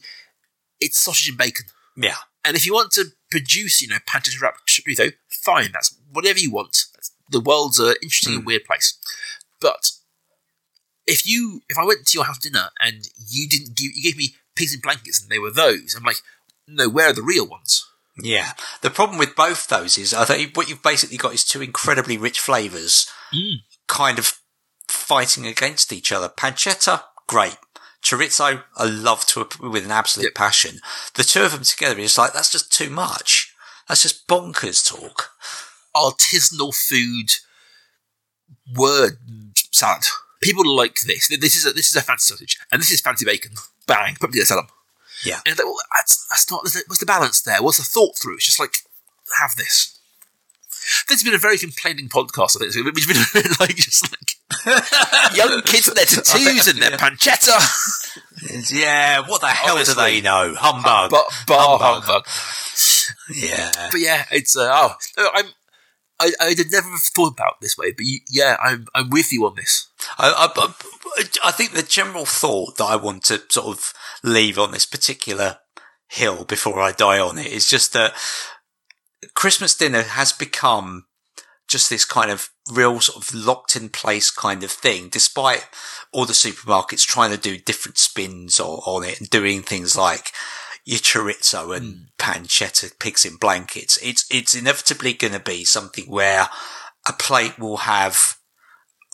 [0.80, 1.66] it's sausage and bacon.
[1.96, 5.70] Yeah, And if you want to produce, you know, pancetta wrapped chorizo, fine.
[5.72, 6.84] That's whatever you want.
[6.94, 8.98] That's, the world's an interesting and weird place.
[9.60, 9.90] But
[11.06, 14.16] if you, if I went to your house dinner and you didn't give, you gave
[14.16, 16.18] me pigs in blankets and they were those, I'm like,
[16.66, 17.84] no, where are the real ones?
[18.20, 18.52] yeah.
[18.82, 22.18] The problem with both those is I think what you've basically got is two incredibly
[22.18, 23.58] rich flavors, Mm.
[23.86, 24.38] kind of
[24.88, 26.28] fighting against each other.
[26.28, 27.56] Pancetta, great.
[28.02, 30.34] Chorizo, I love to with an absolute Yep.
[30.34, 30.80] passion.
[31.14, 33.52] The two of them together is like that's just too much.
[33.88, 35.30] That's just bonkers talk.
[35.98, 37.30] Artisanal food
[38.76, 39.18] word
[39.72, 40.04] salad.
[40.40, 41.28] People like this.
[41.28, 43.52] This is a, this is a fancy sausage, and this is fancy bacon.
[43.86, 44.68] Bang, put together, them.
[45.24, 45.40] Yeah.
[45.44, 46.62] And like, well, that's that's not.
[46.62, 47.62] What's the balance there?
[47.62, 48.34] What's the thought through?
[48.36, 48.74] It's just like
[49.40, 49.98] have this.
[51.08, 52.56] This has been a very complaining podcast.
[52.56, 57.58] I think it's been like just like young kids and their tattoos and their pancetta,
[58.72, 59.94] Yeah, what the hell Honestly.
[59.94, 60.54] do they know?
[60.56, 61.10] Humbug.
[61.10, 62.04] but bar Humbug.
[62.04, 62.26] humbug.
[63.34, 63.88] yeah.
[63.90, 65.46] But yeah, it's uh, oh, I'm.
[66.20, 69.32] I, I had never have thought about this way, but you, yeah, I'm I'm with
[69.32, 69.88] you on this.
[70.18, 70.72] I, I,
[71.44, 73.92] I- think the general thought that I want to sort of
[74.22, 75.58] leave on this particular
[76.08, 78.14] hill before I die on it is just that
[79.34, 81.06] Christmas dinner has become
[81.68, 85.66] just this kind of real sort of locked in place kind of thing, despite
[86.12, 90.32] all the supermarkets trying to do different spins on it and doing things like
[90.88, 92.02] your chorizo and hmm.
[92.18, 93.98] pancetta pigs in blankets.
[94.02, 96.48] It's, it's inevitably going to be something where
[97.06, 98.38] a plate will have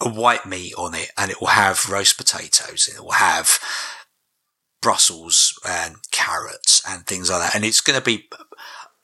[0.00, 3.58] a white meat on it and it will have roast potatoes and it will have
[4.80, 7.56] Brussels and carrots and things like that.
[7.56, 8.28] And it's going to be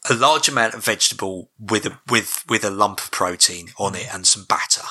[0.09, 4.07] a large amount of vegetable with a, with, with a lump of protein on it
[4.07, 4.15] hmm.
[4.15, 4.87] and some batter.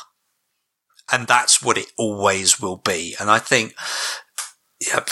[1.09, 3.15] And that's what it always will be.
[3.21, 3.73] And I think,
[4.85, 5.05] yeah,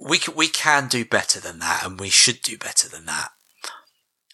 [0.00, 3.30] we can, we can do better than that and we should do better than that.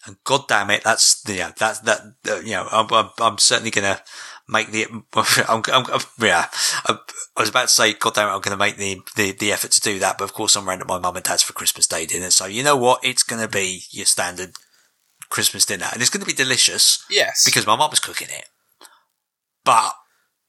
[0.05, 3.37] And god damn it, that's, you know, that's, that, uh, you know, I'm, I'm, I'm
[3.37, 4.01] certainly going to
[4.47, 4.85] make the,
[5.47, 6.47] I'm, I'm, yeah,
[6.85, 6.97] I,
[7.37, 9.51] I was about to say, god damn it, I'm going to make the, the, the
[9.51, 10.17] effort to do that.
[10.17, 12.31] But of course, I'm round at my mum and dad's for Christmas Day dinner.
[12.31, 13.03] So you know what?
[13.03, 14.53] It's going to be your standard
[15.29, 18.45] Christmas dinner and it's going to be delicious Yes, because my mum's cooking it.
[19.63, 19.93] But,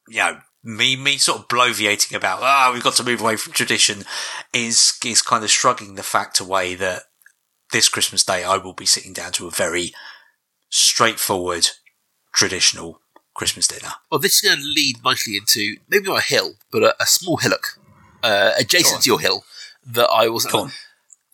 [0.09, 3.53] you know, me, me sort of bloviating about, ah, we've got to move away from
[3.53, 4.05] tradition
[4.53, 7.05] is, is kind of shrugging the fact away that
[7.73, 9.93] this Christmas day I will be sitting down to a very
[10.69, 11.69] straightforward,
[12.33, 13.01] traditional
[13.35, 13.93] Christmas dinner.
[14.11, 17.07] Well, this is going to lead nicely into maybe not a hill, but a, a
[17.07, 17.79] small hillock
[18.23, 19.45] uh, adjacent to your hill
[19.87, 20.47] that I was.
[20.47, 20.73] Go on.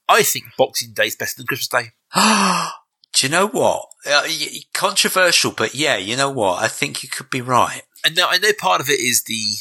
[0.09, 1.91] I think Boxing Day is better than Christmas Day.
[3.12, 3.89] Do you know what?
[4.07, 4.26] Uh,
[4.72, 6.62] controversial, but yeah, you know what?
[6.62, 7.83] I think you could be right.
[8.09, 9.56] And now I know part of it is the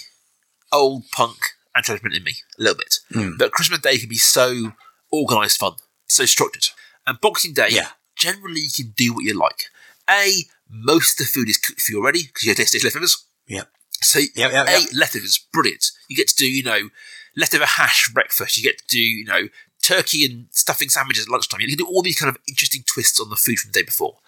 [0.71, 1.35] old punk
[1.75, 2.99] anti-establishment in me, a little bit.
[3.11, 3.37] Mm.
[3.37, 4.71] But Christmas Day can be so
[5.11, 5.73] organised fun,
[6.07, 6.67] so structured.
[7.05, 7.89] And Boxing Day, Yeah.
[8.15, 9.65] generally you can do what you like.
[10.09, 13.25] A, most of the food is cooked for you already because you have tasted leftovers.
[13.47, 13.63] Yeah.
[14.01, 14.89] So, Yep, yep, A, yep.
[14.93, 15.91] leftovers, brilliant.
[16.07, 16.89] You get to do, you know,
[17.35, 18.55] leftover hash for breakfast.
[18.55, 19.49] You get to do, you know,
[19.83, 21.59] turkey and stuffing sandwiches at lunchtime.
[21.59, 23.83] You can do all these kind of interesting twists on the food from the day
[23.83, 24.19] before.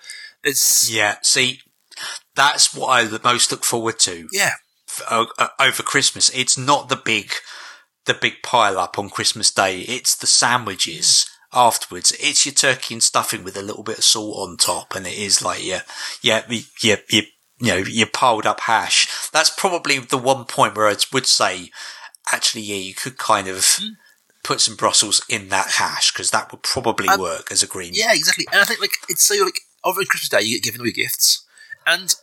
[0.44, 1.62] It's Yeah, see,
[2.36, 4.52] that's what I the most look forward to yeah,
[4.88, 6.30] f- o- uh, over Christmas.
[6.30, 7.32] It's not the big,
[8.06, 9.80] the big pile up on Christmas Day.
[9.82, 12.12] It's the sandwiches afterwards.
[12.20, 15.18] It's your turkey and stuffing with a little bit of salt on top, and it
[15.18, 15.82] is like yeah,
[16.22, 17.24] yeah, the- yeah, you,
[17.62, 19.30] you know, your piled up hash.
[19.32, 21.72] That's probably the one point where I would say,
[22.32, 23.78] actually, yeah, you could kind of.
[24.42, 27.92] Put some Brussels in that hash because that would probably Um, work as a green.
[27.94, 28.48] Yeah, exactly.
[28.52, 30.94] And I think like it's so like over Christmas Day you get given all your
[30.94, 31.46] gifts,
[31.88, 32.16] and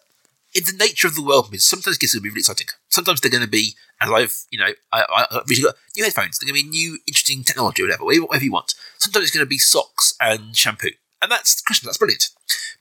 [0.54, 2.68] in the nature of the world means sometimes gifts are going to be really exciting.
[2.88, 6.04] Sometimes they're going to be, as I've you know, I, I, I've recently got new
[6.04, 6.38] headphones.
[6.38, 8.74] They're going to be new, interesting technology, or whatever, whatever you want.
[8.98, 10.90] Sometimes it's going to be socks and shampoo,
[11.20, 11.88] and that's Christmas.
[11.88, 12.30] That's brilliant.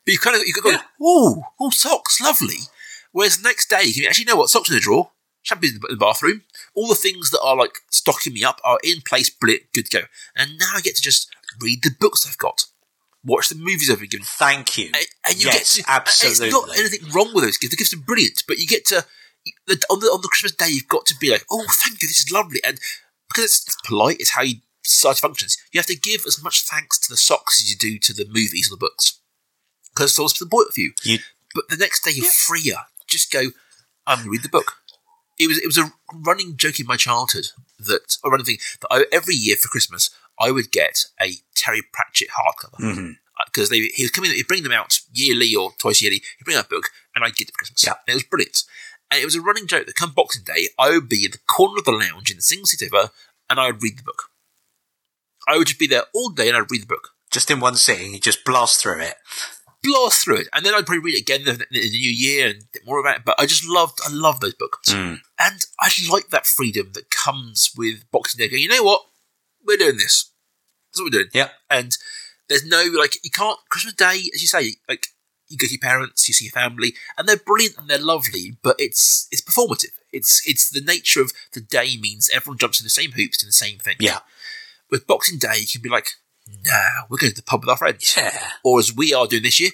[0.06, 0.82] But you kind of you go, Yeah.
[1.02, 2.60] oh, oh, socks, lovely.
[3.12, 5.12] Whereas the next day you can actually know what socks in the drawer,
[5.42, 6.44] shampoo's in the, in the bathroom.
[6.76, 10.00] All the things that are like stocking me up are in place, brilliant, good to
[10.00, 10.06] go.
[10.36, 12.66] And now I get to just read the books I've got,
[13.26, 14.86] watch the movies I've been given, Thank you.
[14.88, 16.48] and, and you yes, get to, absolutely.
[16.48, 17.72] It's not anything wrong with those gifts.
[17.72, 19.06] The gifts are brilliant, but you get to
[19.90, 20.70] on the on the Christmas day.
[20.70, 22.80] You've got to be like, oh, thank you, this is lovely, and
[23.28, 25.58] because it's, it's polite, it's how you society functions.
[25.72, 28.26] You have to give as much thanks to the socks as you do to the
[28.28, 29.20] movies or the books,
[29.94, 30.94] because it's always for the point of view.
[31.04, 31.20] You-
[31.54, 32.76] but the next day you're freer.
[33.08, 33.52] Just go.
[34.06, 34.74] I'm going to read the book.
[35.40, 37.48] It was it was a running joke in my childhood
[37.80, 40.10] that a running thing that I, every year for Christmas
[40.40, 43.18] I would get a Terry Pratchett hardcover Mhm.
[43.46, 46.22] because they he was coming he'd bring them out yearly or twice yearly.
[46.38, 47.84] He'd bring out a book and I'd get it for Christmas.
[47.84, 47.94] Yeah.
[48.08, 48.64] and it was brilliant.
[49.12, 51.38] And it was a running joke that come Boxing Day, I would be in the
[51.48, 53.12] corner of the lounge in the single seat over,
[53.50, 54.30] and I would read the book.
[55.48, 57.76] I would just be there all day and I'd read the book, just in one
[57.76, 59.16] sitting, you just blast through it.
[59.84, 62.48] blast through it, and then I'd probably read it again in the, the new year
[62.48, 63.22] and more about it.
[63.24, 65.22] But I just loved, I love those books, Mm.
[65.38, 68.48] and I like that freedom that comes with Boxing Day.
[68.48, 69.06] Going, you know what,
[69.66, 70.32] we're doing this.
[70.92, 71.30] That's what we're doing.
[71.34, 71.50] Yeah.
[71.70, 71.98] and
[72.48, 75.08] there's no like you can't Christmas Day, as you say, like
[75.48, 78.58] you go to your parents, you see your family, and they're brilliant and they're lovely,
[78.64, 79.92] but it's it's performative.
[80.14, 83.46] It's it's the nature of the day means everyone jumps in the same hoops to
[83.46, 83.96] the same thing.
[84.00, 84.20] Yeah.
[84.92, 86.12] With Boxing Day, you can be like,
[86.48, 88.38] nah, we're going to the pub with our friends, Yeah.
[88.64, 89.72] or as we are doing this year,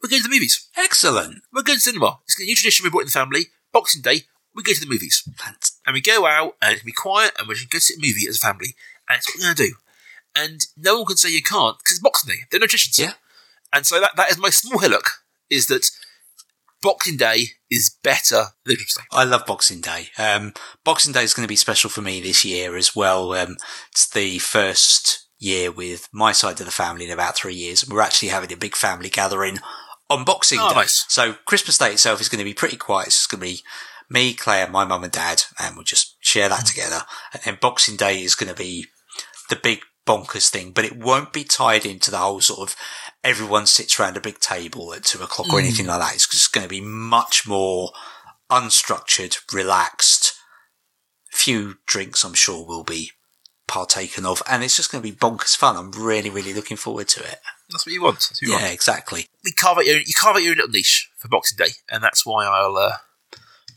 [0.00, 0.68] we're going to the movies.
[0.76, 1.42] Excellent.
[1.52, 2.20] We're going to cinema.
[2.24, 3.46] It's a new tradition we brought in the family.
[3.72, 4.22] Boxing Day,
[4.54, 7.32] we go to the movies Fant- and we go out and it can be quiet
[7.38, 8.74] and we can go see a movie as a family
[9.12, 9.74] and it's what we're going to do.
[10.34, 12.40] And no one can say you can't because it's Boxing Day.
[12.50, 12.98] They're no traditions.
[12.98, 13.12] Yeah.
[13.72, 15.04] And so that, that is my small hillock
[15.50, 15.90] is that
[16.80, 19.02] Boxing Day is better than Christmas Day.
[19.12, 20.08] I love Boxing Day.
[20.18, 20.52] Um,
[20.84, 23.32] Boxing Day is going to be special for me this year as well.
[23.34, 23.56] Um,
[23.92, 27.88] it's the first year with my side of the family in about three years.
[27.88, 29.58] We're actually having a big family gathering
[30.10, 30.74] on Boxing Oh, Day.
[30.76, 31.04] nice.
[31.08, 33.08] So Christmas Day itself is going to be pretty quiet.
[33.08, 33.60] It's going to be
[34.10, 37.02] me, Claire, my mum and dad, and we'll just share that together.
[37.46, 38.86] And Boxing Day is going to be
[39.52, 42.74] the big bonkers thing, but it won't be tied into the whole sort of
[43.22, 46.14] everyone sits around a big table at two o'clock or anything like that.
[46.14, 47.92] It's just going to be much more
[48.50, 50.32] unstructured, relaxed.
[51.30, 53.10] Few drinks, I'm sure, will be
[53.68, 55.76] partaken of, and it's just going to be bonkers fun.
[55.76, 57.36] I'm really, really looking forward to it.
[57.70, 58.28] That's what you want.
[58.30, 58.72] What you Yeah, want.
[58.74, 59.26] exactly.
[59.44, 62.24] We carve out your, you carve out your little niche for Boxing Day, and that's
[62.26, 62.96] why I'll uh,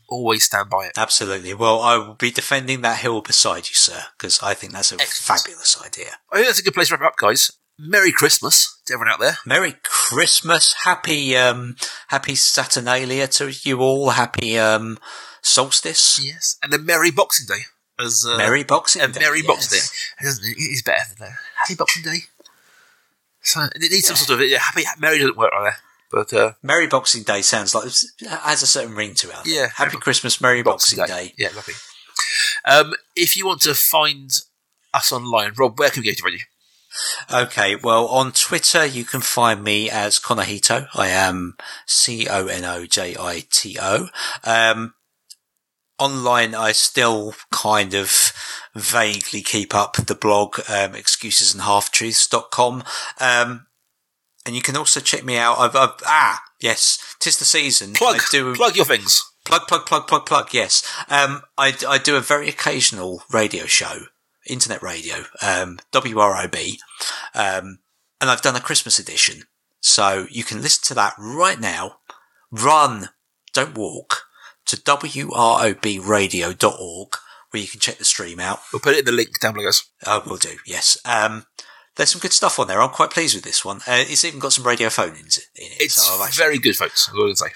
[0.08, 0.92] always stand by it.
[0.96, 1.54] Absolutely.
[1.54, 4.96] Well, I will be defending that hill beside you, sir, because I think that's a
[5.00, 5.40] Excellent.
[5.42, 6.12] fabulous idea.
[6.30, 7.52] I think that's a good place to wrap up, guys.
[7.78, 9.38] Merry Christmas to everyone out there.
[9.44, 11.76] Merry Christmas, happy, um,
[12.08, 14.10] happy Saturnalia to you all.
[14.10, 14.98] Happy um,
[15.42, 16.24] solstice.
[16.24, 16.56] Yes.
[16.62, 17.62] And a Merry Boxing Day.
[17.98, 19.20] As, uh, Merry Boxing Day.
[19.20, 19.78] Merry Boxing.
[19.78, 20.26] Day.
[20.26, 21.38] It is better than that.
[21.56, 22.18] Happy Boxing Day.
[23.42, 25.80] So it needs some sort of yeah, happy Merry doesn't work like that.
[26.16, 29.36] But uh, Merry Boxing Day sounds like it has a certain ring to it.
[29.44, 29.66] Yeah.
[29.74, 31.34] Happy Christmas, Merry Boxing, Day.
[31.36, 31.74] Yeah, lovely.
[32.64, 34.30] Um, if you want to find
[34.94, 36.46] us online, Rob, where can we go to find you?
[37.30, 40.88] Okay, well, on Twitter you can find me as Conojito.
[40.94, 41.54] I am
[41.84, 44.08] C O N O J I T O.
[44.42, 44.94] Um,
[45.98, 48.32] online I still kind of
[48.74, 52.84] vaguely keep up the blog, um, excusesandhalftruths.com.
[53.20, 53.65] Um,
[54.46, 55.58] and you can also check me out.
[55.58, 57.94] I've, I've ah, yes, tis the season.
[57.94, 59.20] Plug, do, plug your things.
[59.44, 60.54] Plug, plug, plug, plug, plug.
[60.54, 60.88] Yes.
[61.08, 64.04] Um, I, I do a very occasional radio show,
[64.48, 66.78] internet radio, um, WROB.
[67.34, 67.80] Um,
[68.20, 69.42] and I've done a Christmas edition.
[69.80, 71.98] So you can listen to that right now.
[72.50, 73.10] Run,
[73.52, 74.22] don't walk
[74.66, 77.08] to WROBradio.org
[77.50, 78.60] where you can check the stream out.
[78.72, 79.84] We'll put it in the link down below, guys.
[80.04, 80.96] I will do, yes.
[81.04, 81.46] Um,
[81.96, 82.80] There's some good stuff on there.
[82.80, 83.78] I'm quite pleased with this one.
[83.86, 85.38] Uh, it's even got some radio phone in it.
[85.54, 87.10] It's so actually- very good, folks.
[87.12, 87.48] I would say.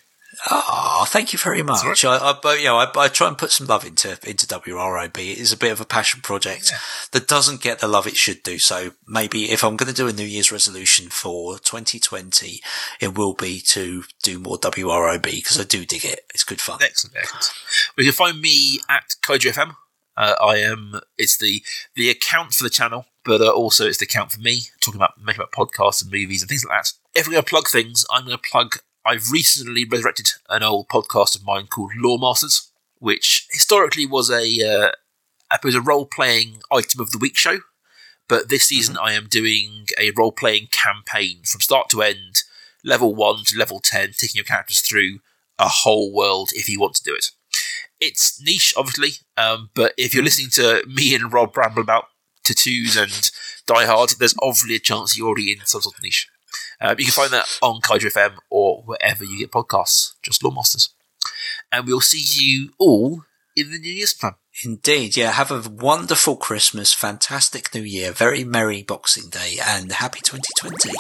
[0.50, 2.04] Oh, thank you very much.
[2.04, 5.18] I, I, but, you know, I, I try and put some love into into WROB.
[5.18, 6.72] It is a bit of a passion project
[7.12, 8.58] that doesn't get the love it should do.
[8.58, 12.60] So maybe if I'm going to do a New Year's resolution for 2020,
[13.00, 16.20] it will be to do more WROB because I do dig it.
[16.32, 16.78] It's good fun.
[16.80, 17.52] Excellent, excellent.
[17.96, 19.74] Well, you can find me at Kaiju FM.
[20.16, 21.00] Uh, I am.
[21.18, 21.62] It's the
[21.96, 25.20] the account for the channel, but uh, also it's the account for me talking about
[25.22, 26.92] making about podcasts and movies and things like that.
[27.14, 28.76] If we're going to plug things, I'm going to plug.
[29.04, 34.42] I've recently resurrected an old podcast of mine called Law Masters, which historically was a
[34.42, 34.90] uh,
[35.50, 37.58] I suppose a role playing item of the week show.
[38.28, 42.44] But this season, I am doing a role playing campaign from start to end,
[42.84, 45.18] level one to level ten, taking your characters through
[45.58, 47.32] a whole world if you want to do it.
[48.00, 52.06] It's niche, obviously, um, but if you're listening to me and Rob ramble about
[52.42, 53.30] tattoos and
[53.66, 56.28] Die Hard, there's obviously a chance you're already in some sort of niche.
[56.80, 60.50] Um, you can find that on Kaiju FM or wherever you get podcasts, just Law
[60.50, 60.90] Masters.
[61.70, 63.24] And we'll see you all
[63.56, 64.34] in the New Year's plan.
[64.64, 65.32] Indeed, yeah.
[65.32, 70.90] Have a wonderful Christmas, fantastic New Year, very merry Boxing Day, and happy 2020.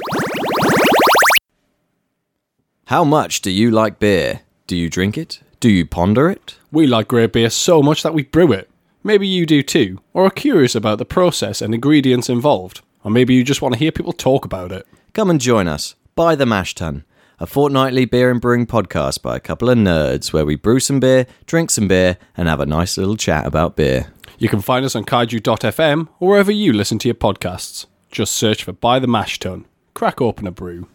[2.86, 4.42] How much do you like beer?
[4.66, 5.40] Do you drink it?
[5.60, 6.56] Do you ponder it?
[6.72, 8.69] We like great beer so much that we brew it.
[9.02, 13.32] Maybe you do too, or are curious about the process and ingredients involved, or maybe
[13.34, 14.86] you just want to hear people talk about it.
[15.14, 17.04] Come and join us, By the Mash Tun,
[17.38, 21.00] a fortnightly beer and brewing podcast by a couple of nerds where we brew some
[21.00, 24.12] beer, drink some beer, and have a nice little chat about beer.
[24.38, 27.86] You can find us on kaiju.fm or wherever you listen to your podcasts.
[28.10, 29.64] Just search for By the Mash Tun.
[29.94, 30.88] Crack open a brew.